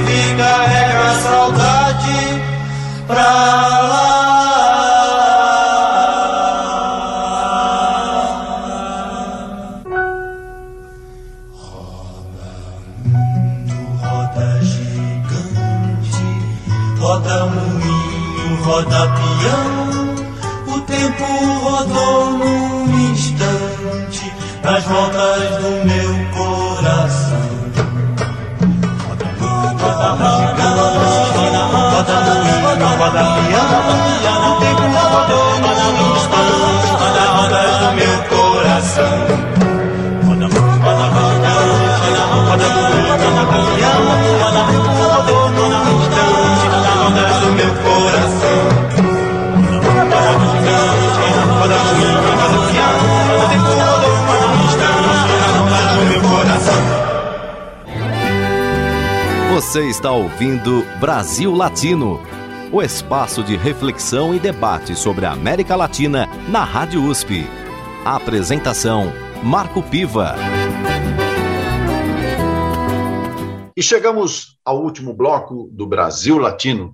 [3.12, 3.81] pra
[60.52, 62.20] ouvindo Brasil Latino,
[62.74, 67.45] o espaço de reflexão e debate sobre a América Latina na Rádio USP.
[68.04, 70.36] A apresentação: Marco Piva.
[73.78, 76.93] E chegamos ao último bloco do Brasil Latino,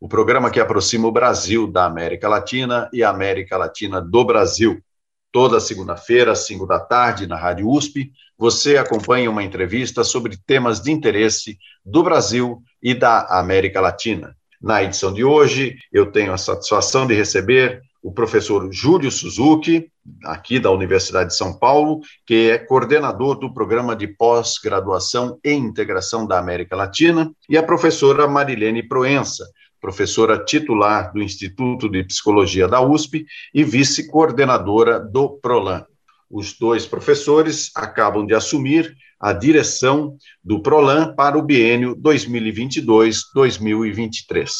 [0.00, 4.82] o programa que aproxima o Brasil da América Latina e a América Latina do Brasil.
[5.30, 10.80] Toda segunda-feira, às 5 da tarde, na Rádio USP, você acompanha uma entrevista sobre temas
[10.80, 14.36] de interesse do Brasil e da América Latina.
[14.60, 19.90] Na edição de hoje, eu tenho a satisfação de receber o professor Júlio Suzuki,
[20.24, 26.26] aqui da Universidade de São Paulo, que é coordenador do programa de pós-graduação em integração
[26.26, 29.44] da América Latina, e a professora Marilene Proença,
[29.80, 33.24] professora titular do Instituto de Psicologia da USP
[33.54, 35.84] e vice-coordenadora do PROLAN.
[36.30, 40.14] Os dois professores acabam de assumir a direção
[40.44, 44.50] do PROLAN para o biênio 2022-2023.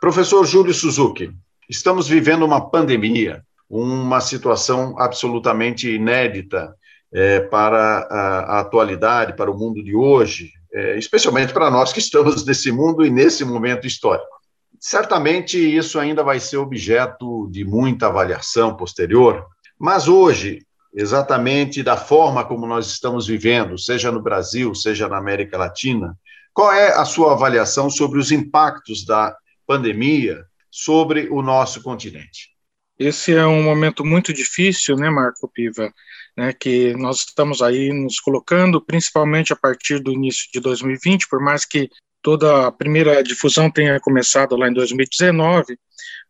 [0.00, 1.32] Professor Júlio Suzuki,
[1.68, 6.72] estamos vivendo uma pandemia, uma situação absolutamente inédita
[7.12, 11.98] é, para a, a, atualidade, para o mundo de hoje, é, especialmente para nós que
[11.98, 14.38] estamos nesse mundo e nesse momento histórico.
[14.80, 19.44] Certamente isso ainda vai ser objeto de muita avaliação posterior,
[19.78, 20.64] mas hoje,
[20.94, 26.16] exatamente da forma como nós estamos vivendo, seja no Brasil, seja na América Latina,
[26.52, 29.36] qual é a sua avaliação sobre os impactos da
[29.66, 32.50] pandemia sobre o nosso continente?
[32.98, 35.92] Esse é um momento muito difícil, né, Marco Piva?
[36.36, 41.40] Né, que nós estamos aí nos colocando, principalmente a partir do início de 2020, por
[41.40, 41.88] mais que
[42.22, 45.76] toda a primeira difusão tenha começado lá em 2019,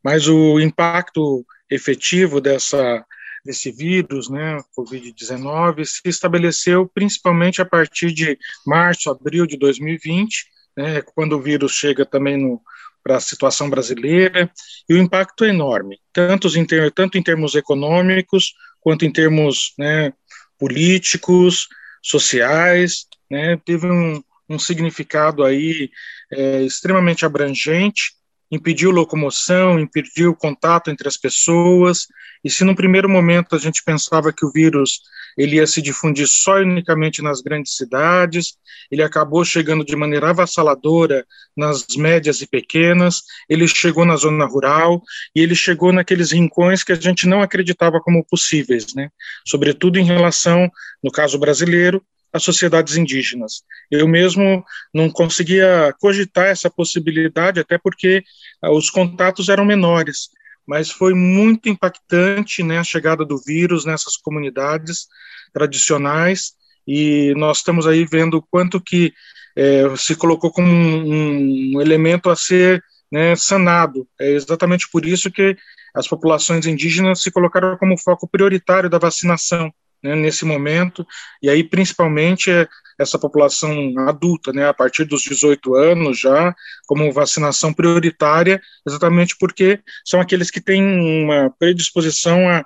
[0.02, 3.04] mas o impacto efetivo dessa
[3.44, 11.02] desse vírus, né, COVID-19, se estabeleceu principalmente a partir de março, abril de 2020, né,
[11.02, 12.58] quando o vírus chega também
[13.02, 14.50] para a situação brasileira,
[14.88, 19.72] e o impacto é enorme, tanto em, ter, tanto em termos econômicos, quanto em termos
[19.78, 20.12] né,
[20.58, 21.68] políticos,
[22.02, 25.90] sociais, né, teve um, um significado aí
[26.32, 28.12] é, extremamente abrangente,
[28.50, 32.06] impediu locomoção, impediu contato entre as pessoas,
[32.44, 35.00] e se no primeiro momento a gente pensava que o vírus
[35.36, 38.54] ele ia se difundir só unicamente nas grandes cidades,
[38.90, 41.24] ele acabou chegando de maneira avassaladora
[41.56, 45.00] nas médias e pequenas, ele chegou na zona rural
[45.34, 49.10] e ele chegou naqueles rincões que a gente não acreditava como possíveis, né?
[49.46, 50.68] Sobretudo em relação,
[51.02, 53.62] no caso brasileiro, as sociedades indígenas.
[53.90, 58.22] Eu mesmo não conseguia cogitar essa possibilidade, até porque
[58.62, 60.28] ah, os contatos eram menores,
[60.66, 65.06] mas foi muito impactante né, a chegada do vírus nessas comunidades
[65.52, 66.52] tradicionais,
[66.86, 69.12] e nós estamos aí vendo o quanto que
[69.56, 74.06] é, se colocou como um, um elemento a ser né, sanado.
[74.20, 75.56] É exatamente por isso que
[75.94, 79.72] as populações indígenas se colocaram como foco prioritário da vacinação
[80.02, 81.06] né, nesse momento,
[81.42, 82.68] e aí principalmente é
[82.98, 86.54] essa população adulta, né, a partir dos 18 anos já,
[86.86, 92.64] como vacinação prioritária, exatamente porque são aqueles que têm uma predisposição a,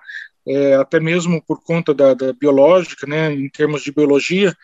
[0.48, 4.56] é, até mesmo por conta da, da biológica, né, em termos de biologia,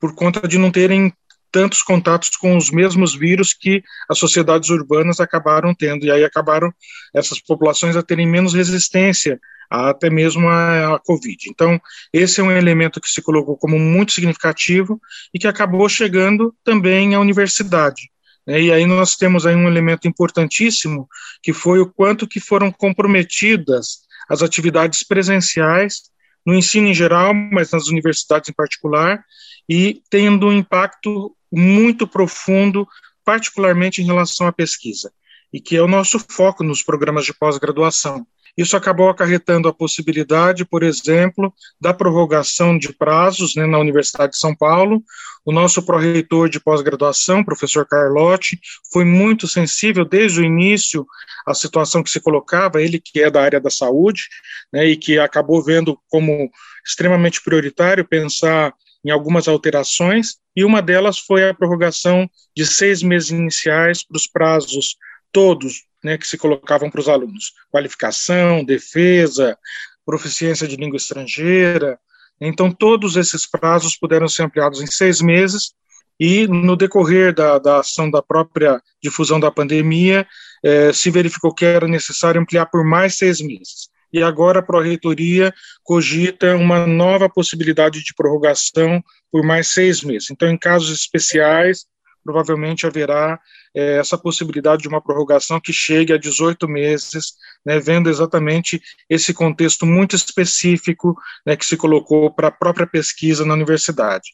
[0.00, 1.12] por conta de não terem
[1.52, 6.72] tantos contatos com os mesmos vírus que as sociedades urbanas acabaram tendo, e aí acabaram
[7.14, 9.38] essas populações a terem menos resistência
[9.70, 11.48] até mesmo a, a, Covid.
[11.48, 11.80] Então,
[12.12, 15.00] esse é um elemento que se colocou como muito significativo
[15.32, 18.10] e que acabou chegando também à universidade.
[18.46, 18.62] Né?
[18.62, 21.08] E aí nós temos aí um elemento importantíssimo,
[21.42, 26.12] que foi o quanto que foram comprometidas as atividades presenciais
[26.44, 29.24] no ensino em geral, mas nas universidades em particular,
[29.68, 32.86] e tendo um impacto muito profundo,
[33.24, 35.12] particularmente em relação à pesquisa,
[35.52, 38.26] e que é o nosso foco nos programas de pós-graduação.
[38.56, 44.38] Isso acabou acarretando a possibilidade, por exemplo, da prorrogação de prazos né, na Universidade de
[44.38, 45.02] São Paulo.
[45.44, 48.60] O nosso pró-reitor de pós-graduação, professor Carlotti,
[48.92, 51.06] foi muito sensível desde o início
[51.46, 54.24] à situação que se colocava, ele que é da área da saúde,
[54.70, 56.50] né, e que acabou vendo como
[56.86, 58.74] extremamente prioritário pensar
[59.04, 64.26] em algumas alterações, e uma delas foi a prorrogação de seis meses iniciais para os
[64.26, 64.96] prazos
[65.32, 69.56] todos né, que se colocavam para os alunos: qualificação, defesa,
[70.04, 71.98] proficiência de língua estrangeira.
[72.40, 75.72] Então, todos esses prazos puderam ser ampliados em seis meses,
[76.18, 80.26] e no decorrer da, da ação da própria difusão da pandemia,
[80.62, 83.90] eh, se verificou que era necessário ampliar por mais seis meses.
[84.12, 90.30] E agora a Pró-Reitoria cogita uma nova possibilidade de prorrogação por mais seis meses.
[90.30, 91.86] Então, em casos especiais,
[92.22, 93.38] provavelmente haverá
[93.74, 99.32] é, essa possibilidade de uma prorrogação que chegue a 18 meses, né, vendo exatamente esse
[99.32, 101.16] contexto muito específico
[101.46, 104.30] né, que se colocou para a própria pesquisa na universidade.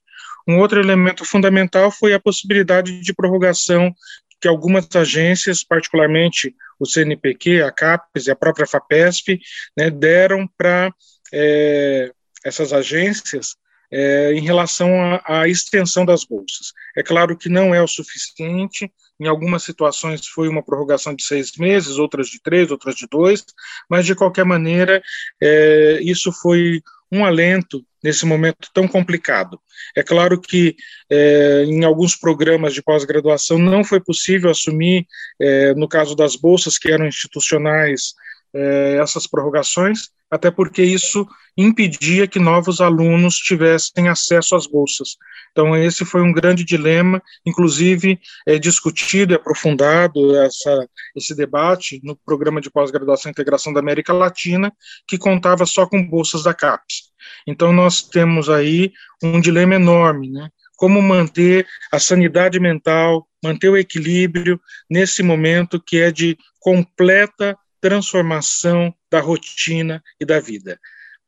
[0.47, 3.95] Um outro elemento fundamental foi a possibilidade de prorrogação
[4.41, 9.41] que algumas agências, particularmente o CNPq, a CAPES e a própria FAPESP,
[9.77, 10.93] né, deram para
[11.33, 12.13] é,
[12.45, 13.57] essas agências
[13.91, 14.91] é, em relação
[15.25, 16.73] à extensão das bolsas.
[16.97, 21.53] É claro que não é o suficiente, em algumas situações foi uma prorrogação de seis
[21.59, 23.45] meses, outras de três, outras de dois,
[23.89, 25.03] mas de qualquer maneira,
[25.43, 26.81] é, isso foi
[27.11, 29.59] um alento nesse momento tão complicado.
[29.97, 30.77] É claro que
[31.11, 35.07] é, em alguns programas de pós-graduação não foi possível assumir,
[35.41, 38.15] é, no caso das bolsas que eram institucionais,
[38.55, 41.27] é, essas prorrogações, até porque isso
[41.57, 45.17] impedia que novos alunos tivessem acesso às bolsas.
[45.51, 52.15] Então, esse foi um grande dilema, inclusive é discutido e aprofundado essa, esse debate no
[52.15, 54.73] programa de pós-graduação e integração da América Latina,
[55.07, 57.09] que contava só com bolsas da CAPES.
[57.47, 58.93] Então, nós temos aí
[59.23, 60.49] um dilema enorme, né?
[60.77, 68.95] Como manter a sanidade mental, manter o equilíbrio nesse momento que é de completa transformação
[69.11, 70.79] da rotina e da vida.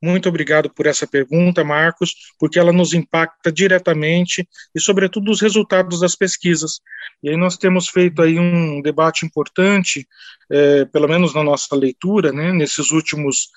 [0.02, 6.00] Muito obrigado por essa pergunta, Marcos, porque ela nos impacta diretamente e, sobretudo, os resultados
[6.00, 6.80] das pesquisas.
[7.22, 10.08] E aí nós temos feito aí um debate importante,
[10.50, 13.50] é, pelo menos na nossa leitura, né, nesses últimos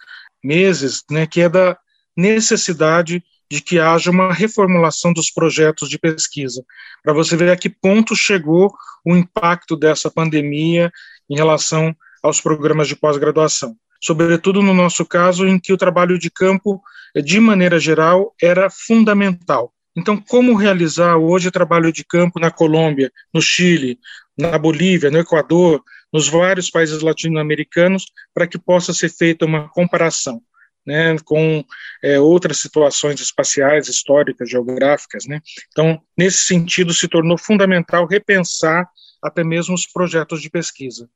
[0.44, 1.78] meses, né, que é da
[2.16, 6.64] necessidade de que haja uma reformulação dos projetos de pesquisa,
[7.02, 8.74] para você ver a que ponto chegou
[9.06, 10.92] o impacto dessa pandemia
[11.30, 13.76] em relação aos programas de pós-graduação.
[14.02, 16.82] Sobretudo no nosso caso, em que o trabalho de campo,
[17.24, 19.74] de maneira geral, era fundamental.
[19.96, 24.00] Então, como realizar hoje trabalho de campo na Colômbia, no Chile,
[24.38, 30.42] na Bolívia, no Equador, nos vários países latino-americanos, para que possa ser feita uma comparação
[30.86, 31.64] né, com
[32.04, 35.26] é, outras situações espaciais, históricas, geográficas.
[35.26, 35.40] Né?
[35.72, 38.88] Então, nesse sentido, se tornou fundamental repensar
[39.22, 41.08] até mesmo os projetos de pesquisa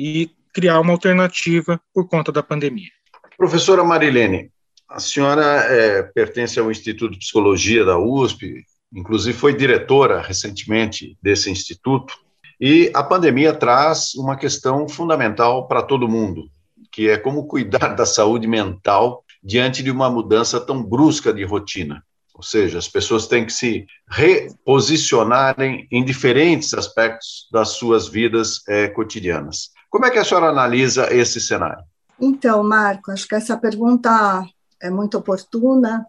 [0.00, 2.88] e criar uma alternativa por conta da pandemia.
[3.36, 4.50] Professora Marilene,
[4.88, 11.50] a senhora é, pertence ao Instituto de Psicologia da USP, inclusive foi diretora recentemente desse
[11.50, 12.14] instituto,
[12.58, 16.50] e a pandemia traz uma questão fundamental para todo mundo,
[16.90, 22.02] que é como cuidar da saúde mental diante de uma mudança tão brusca de rotina.
[22.34, 28.88] Ou seja, as pessoas têm que se reposicionarem em diferentes aspectos das suas vidas é,
[28.88, 29.70] cotidianas.
[29.90, 31.84] Como é que a senhora analisa esse cenário?
[32.20, 34.44] Então, Marco, acho que essa pergunta
[34.80, 36.06] é muito oportuna.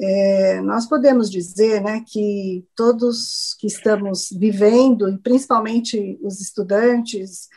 [0.00, 7.48] É, nós podemos dizer né, que todos que estamos vivendo, e principalmente os estudantes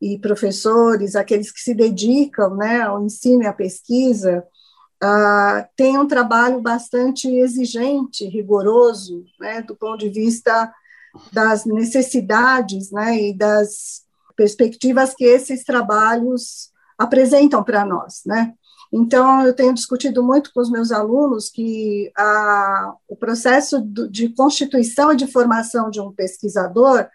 [0.00, 4.44] e professores, aqueles que se dedicam né, ao ensino e à pesquisa,
[5.02, 10.70] uh, têm um trabalho bastante exigente, rigoroso, né, do ponto de vista
[11.32, 14.06] das necessidades né, e das
[14.38, 18.54] perspectivas que esses trabalhos apresentam para nós, né?
[18.92, 25.12] Então, eu tenho discutido muito com os meus alunos que a, o processo de constituição
[25.12, 27.06] e de formação de um pesquisador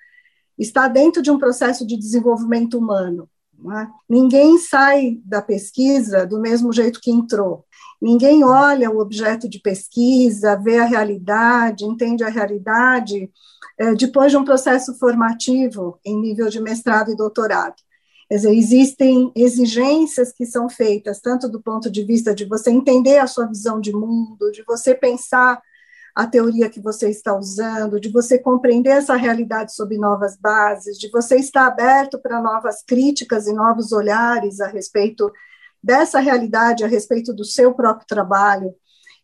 [0.59, 3.28] está dentro de um processo de desenvolvimento humano.
[3.72, 3.88] É?
[4.09, 7.66] Ninguém sai da pesquisa do mesmo jeito que entrou.
[8.01, 13.32] Ninguém olha o objeto de pesquisa, vê a realidade, entende a realidade
[13.80, 17.76] é, depois de um processo formativo em nível de mestrado e doutorado.
[18.30, 23.28] Dizer, existem exigências que são feitas, tanto do ponto de vista de você entender a
[23.28, 25.61] sua visão de mundo, de você pensar
[26.16, 31.09] a teoria que você está usando, de você compreender essa realidade sob novas bases, de
[31.09, 35.32] você estar aberto para novas críticas e novos olhares a respeito
[35.82, 38.76] dessa realidade, a respeito do seu próprio trabalho.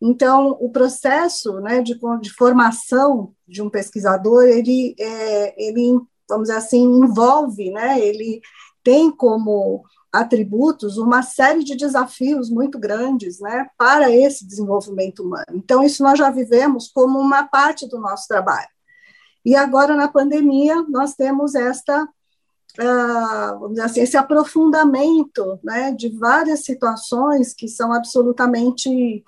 [0.02, 6.58] Então, o processo né, de, de formação de um pesquisador, ele, é, ele, vamos dizer
[6.58, 8.42] assim, envolve, né, ele
[8.84, 15.46] tem como atributos uma série de desafios muito grandes né, para esse desenvolvimento humano.
[15.54, 18.68] Então, isso nós já vivemos como uma parte do nosso trabalho.
[19.46, 26.10] E agora, na pandemia, nós temos esta, uh, vamos dizer assim, esse aprofundamento né, de
[26.10, 29.24] várias situações que são absolutamente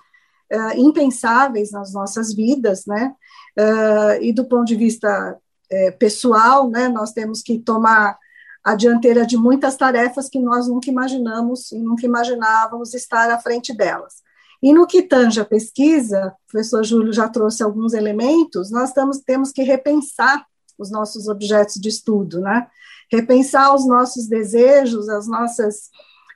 [0.52, 3.14] uh, impensáveis nas nossas vidas, né?
[3.58, 8.18] Uh, e do ponto de vista uh, pessoal, né, nós temos que tomar
[8.64, 13.74] a dianteira de muitas tarefas que nós nunca imaginamos e nunca imaginávamos estar à frente
[13.76, 14.22] delas.
[14.62, 19.18] E no que tange a pesquisa, o professor Júlio já trouxe alguns elementos, nós estamos,
[19.18, 20.46] temos que repensar
[20.78, 22.68] os nossos objetos de estudo, né?
[23.12, 25.90] repensar os nossos desejos, as nossas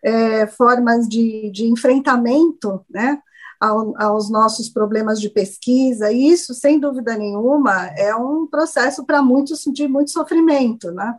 [0.04, 3.20] é, formas de, de enfrentamento né?
[3.58, 9.22] Ao, aos nossos problemas de pesquisa, e isso, sem dúvida nenhuma, é um processo para
[9.22, 11.18] muitos de muito sofrimento, né?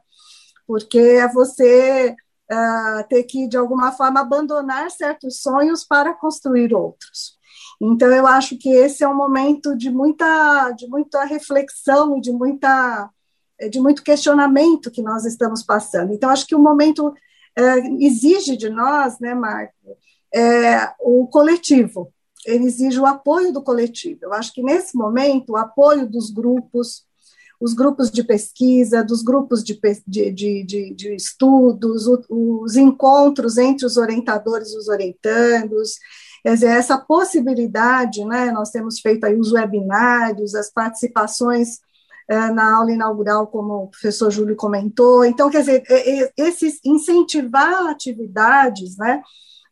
[0.67, 2.15] Porque é você
[2.51, 7.37] uh, ter que, de alguma forma, abandonar certos sonhos para construir outros.
[7.81, 12.31] Então, eu acho que esse é um momento de muita, de muita reflexão e de,
[12.31, 13.09] muita,
[13.71, 16.13] de muito questionamento que nós estamos passando.
[16.13, 19.73] Então, acho que o momento uh, exige de nós, né, Marco,
[20.33, 22.11] é, o coletivo,
[22.45, 24.19] ele exige o apoio do coletivo.
[24.23, 27.06] Eu acho que nesse momento, o apoio dos grupos,
[27.59, 33.97] os grupos de pesquisa, dos grupos de, de, de, de estudos, os encontros entre os
[33.97, 35.93] orientadores e os orientandos,
[36.43, 41.79] quer dizer, essa possibilidade, né, nós temos feito aí os webinários, as participações
[42.29, 45.83] é, na aula inaugural, como o professor Júlio comentou, então, quer dizer,
[46.37, 49.21] esses incentivar atividades, né,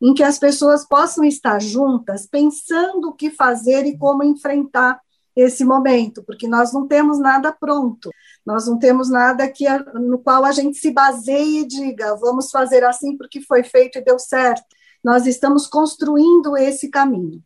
[0.02, 5.00] em que as pessoas possam estar juntas, pensando o que fazer e como enfrentar
[5.36, 8.10] esse momento, porque nós não temos nada pronto,
[8.46, 12.84] nós não temos nada que, no qual a gente se baseie e diga, vamos fazer
[12.84, 14.64] assim porque foi feito e deu certo.
[15.04, 17.44] Nós estamos construindo esse caminho.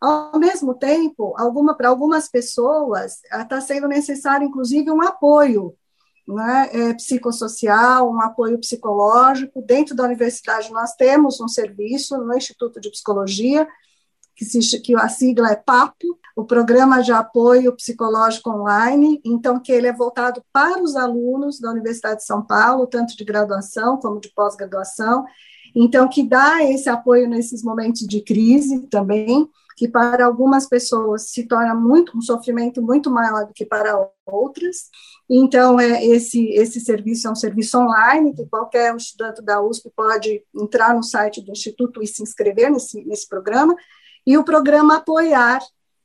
[0.00, 5.74] Ao mesmo tempo, alguma, para algumas pessoas, está sendo necessário, inclusive, um apoio
[6.26, 9.62] né, é, psicossocial, um apoio psicológico.
[9.62, 13.66] Dentro da universidade, nós temos um serviço no Instituto de Psicologia,
[14.36, 19.72] que, se, que a sigla é PAPO, o Programa de Apoio Psicológico Online, então que
[19.72, 24.20] ele é voltado para os alunos da Universidade de São Paulo, tanto de graduação como
[24.20, 25.24] de pós-graduação,
[25.74, 31.46] então que dá esse apoio nesses momentos de crise também, que para algumas pessoas se
[31.46, 34.88] torna muito um sofrimento muito maior do que para outras.
[35.28, 40.42] Então, é, esse, esse serviço é um serviço online, que qualquer estudante da USP pode
[40.54, 43.76] entrar no site do Instituto e se inscrever nesse, nesse programa,
[44.26, 45.60] e o programa Apoiar,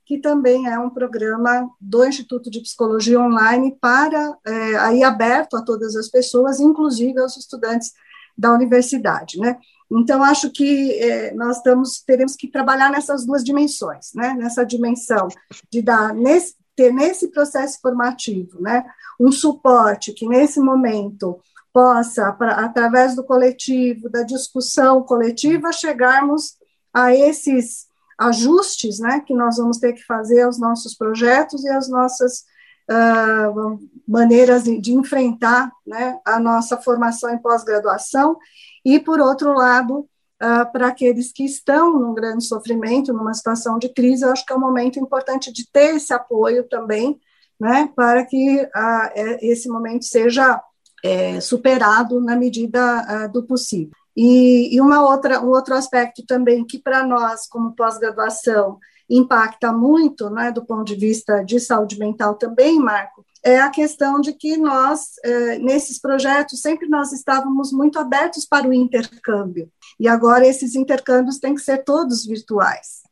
[0.06, 5.62] que também é um programa do Instituto de Psicologia Online para é, aí aberto a
[5.62, 7.92] todas as pessoas, inclusive aos estudantes
[8.36, 9.58] da universidade, né?
[9.90, 14.34] Então acho que é, nós estamos teremos que trabalhar nessas duas dimensões, né?
[14.34, 15.28] Nessa dimensão
[15.70, 18.84] de dar nesse, ter nesse processo formativo, né?
[19.20, 21.38] Um suporte que nesse momento
[21.72, 26.56] possa, pra, através do coletivo, da discussão coletiva, chegarmos
[26.92, 27.86] a esses
[28.28, 32.44] ajustes né, que nós vamos ter que fazer aos nossos projetos e às nossas
[32.90, 38.36] uh, maneiras de, de enfrentar né, a nossa formação em pós-graduação,
[38.84, 43.88] e, por outro lado, uh, para aqueles que estão num grande sofrimento, numa situação de
[43.88, 47.20] crise, eu acho que é um momento importante de ter esse apoio também,
[47.60, 50.60] né, para que uh, esse momento seja
[51.04, 54.01] é, superado na medida do possível.
[54.16, 60.30] E, e uma outra, um outro aspecto também que para nós, como pós-graduação, impacta muito,
[60.30, 64.56] né, do ponto de vista de saúde mental também, Marco, é a questão de que
[64.56, 70.74] nós, é, nesses projetos, sempre nós estávamos muito abertos para o intercâmbio, e agora esses
[70.74, 73.02] intercâmbios têm que ser todos virtuais.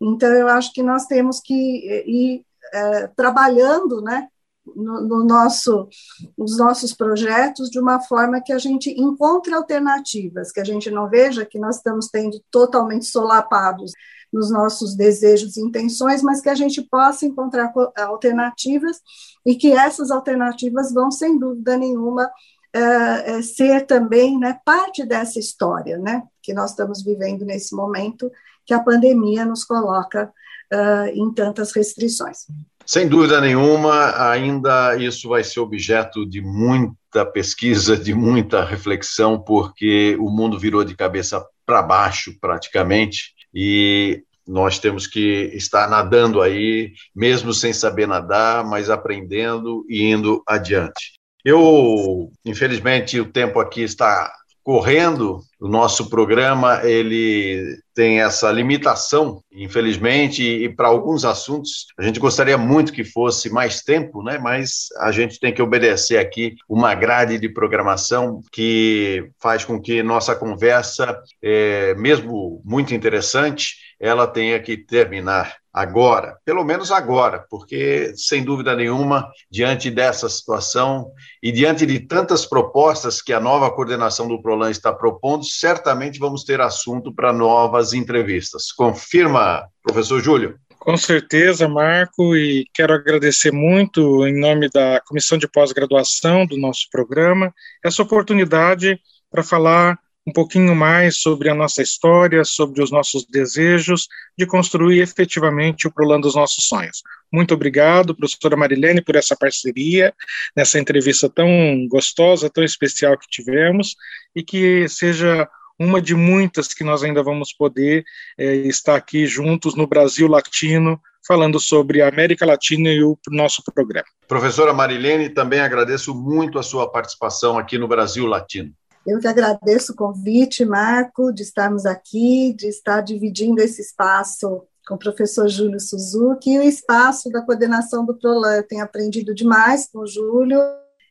[0.00, 4.28] Então, eu acho que nós temos que ir é, trabalhando, né,
[4.74, 5.88] no, no, nosso,
[6.36, 11.08] nos nossos projetos de uma forma que a gente encontre alternativas, que a gente não
[11.08, 13.92] veja que nós estamos tendo totalmente solapados
[14.32, 19.00] nos nossos desejos e intenções, mas que a gente possa encontrar alternativas
[19.44, 22.30] e que essas alternativas vão, sem dúvida nenhuma,
[22.72, 28.30] é, ser também né, parte dessa história né, que nós estamos vivendo nesse momento,
[28.66, 30.32] que a pandemia nos coloca
[30.72, 32.46] uh, em tantas restrições.
[32.86, 40.16] Sem dúvida nenhuma, ainda isso vai ser objeto de muita pesquisa, de muita reflexão, porque
[40.20, 46.92] o mundo virou de cabeça para baixo, praticamente, e nós temos que estar nadando aí,
[47.12, 51.18] mesmo sem saber nadar, mas aprendendo e indo adiante.
[51.44, 54.32] Eu, infelizmente, o tempo aqui está
[54.66, 62.18] correndo, o nosso programa ele tem essa limitação, infelizmente, e para alguns assuntos a gente
[62.18, 64.38] gostaria muito que fosse mais tempo, né?
[64.38, 70.02] Mas a gente tem que obedecer aqui uma grade de programação que faz com que
[70.02, 78.14] nossa conversa, é, mesmo muito interessante, ela tenha que terminar agora, pelo menos agora, porque,
[78.16, 81.10] sem dúvida nenhuma, diante dessa situação
[81.42, 86.44] e diante de tantas propostas que a nova coordenação do PROLAN está propondo, certamente vamos
[86.44, 88.72] ter assunto para novas entrevistas.
[88.72, 90.58] Confirma, professor Júlio?
[90.78, 96.86] Com certeza, Marco, e quero agradecer muito, em nome da Comissão de Pós-Graduação do nosso
[96.90, 97.52] programa,
[97.84, 98.98] essa oportunidade
[99.30, 105.00] para falar um pouquinho mais sobre a nossa história, sobre os nossos desejos de construir
[105.00, 107.02] efetivamente o Prolan dos nossos sonhos.
[107.32, 110.12] Muito obrigado, professora Marilene, por essa parceria,
[110.56, 111.48] nessa entrevista tão
[111.88, 113.94] gostosa, tão especial que tivemos,
[114.34, 115.48] e que seja
[115.78, 118.04] uma de muitas que nós ainda vamos poder
[118.38, 123.62] é, estar aqui juntos no Brasil Latino, falando sobre a América Latina e o nosso
[123.74, 124.06] programa.
[124.26, 128.72] Professora Marilene, também agradeço muito a sua participação aqui no Brasil Latino.
[129.06, 134.96] Eu que agradeço o convite, Marco, de estarmos aqui, de estar dividindo esse espaço com
[134.96, 138.56] o professor Júlio Suzuki e o espaço da coordenação do PROLAN.
[138.56, 140.60] Eu tenho aprendido demais com o Júlio,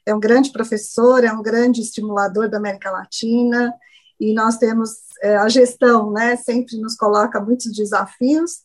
[0.06, 3.74] é um grande professor, é um grande estimulador da América Latina,
[4.20, 4.92] e nós temos
[5.22, 8.65] é, a gestão, né, sempre nos coloca muitos desafios,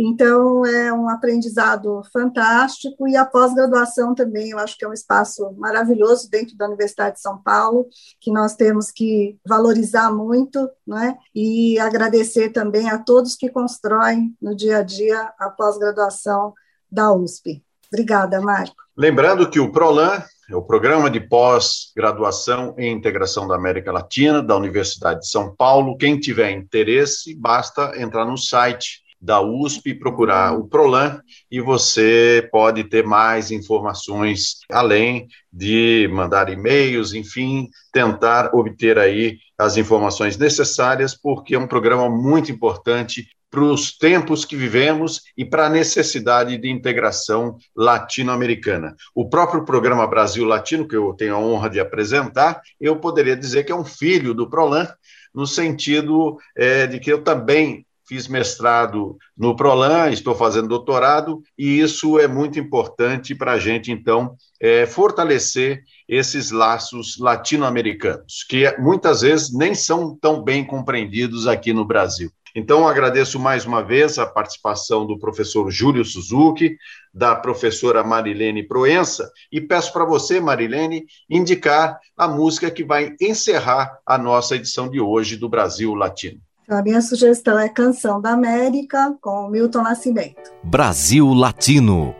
[0.00, 5.52] então, é um aprendizado fantástico e a pós-graduação também, eu acho que é um espaço
[5.56, 7.88] maravilhoso dentro da Universidade de São Paulo,
[8.20, 11.18] que nós temos que valorizar muito, né?
[11.34, 16.54] E agradecer também a todos que constroem no dia a dia a pós-graduação
[16.88, 17.60] da USP.
[17.92, 18.76] Obrigada, Marco.
[18.96, 24.56] Lembrando que o PROLAN é o Programa de Pós-Graduação em Integração da América Latina, da
[24.56, 25.96] Universidade de São Paulo.
[25.96, 32.84] Quem tiver interesse, basta entrar no site da USP, procurar o Prolan e você pode
[32.84, 41.54] ter mais informações além de mandar e-mails, enfim, tentar obter aí as informações necessárias, porque
[41.54, 46.70] é um programa muito importante para os tempos que vivemos e para a necessidade de
[46.70, 48.94] integração latino-americana.
[49.14, 53.64] O próprio programa Brasil Latino, que eu tenho a honra de apresentar, eu poderia dizer
[53.64, 54.86] que é um filho do Prolan,
[55.34, 61.78] no sentido é, de que eu também fiz mestrado no Prolan, estou fazendo doutorado, e
[61.78, 69.20] isso é muito importante para a gente, então, é, fortalecer esses laços latino-americanos, que muitas
[69.20, 72.30] vezes nem são tão bem compreendidos aqui no Brasil.
[72.56, 76.76] Então, agradeço mais uma vez a participação do professor Júlio Suzuki,
[77.12, 83.98] da professora Marilene Proença, e peço para você, Marilene, indicar a música que vai encerrar
[84.04, 86.40] a nossa edição de hoje do Brasil Latino.
[86.68, 90.52] Então, a minha sugestão é Canção da América, com Milton Nascimento.
[90.62, 92.14] Brasil Latino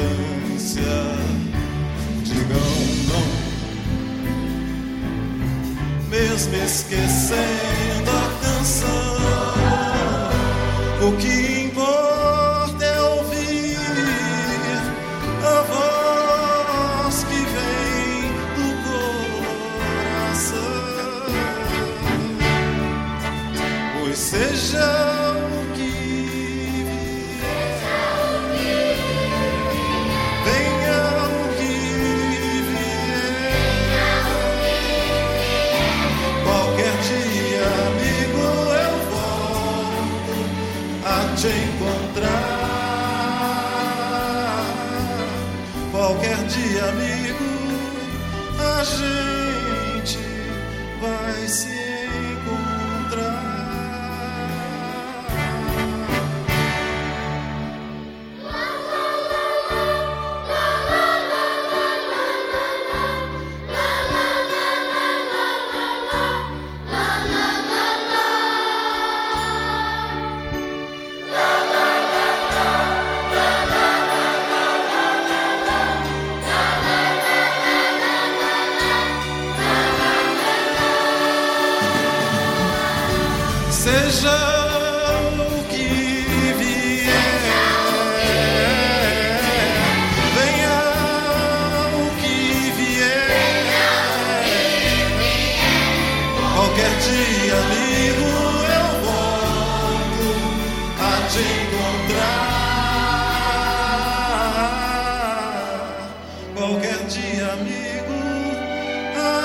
[0.00, 0.82] distância
[2.24, 2.70] digam
[3.08, 3.26] não.
[6.08, 9.16] Mesmo esquecendo a canção,
[11.08, 11.49] o que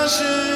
[0.06, 0.55] a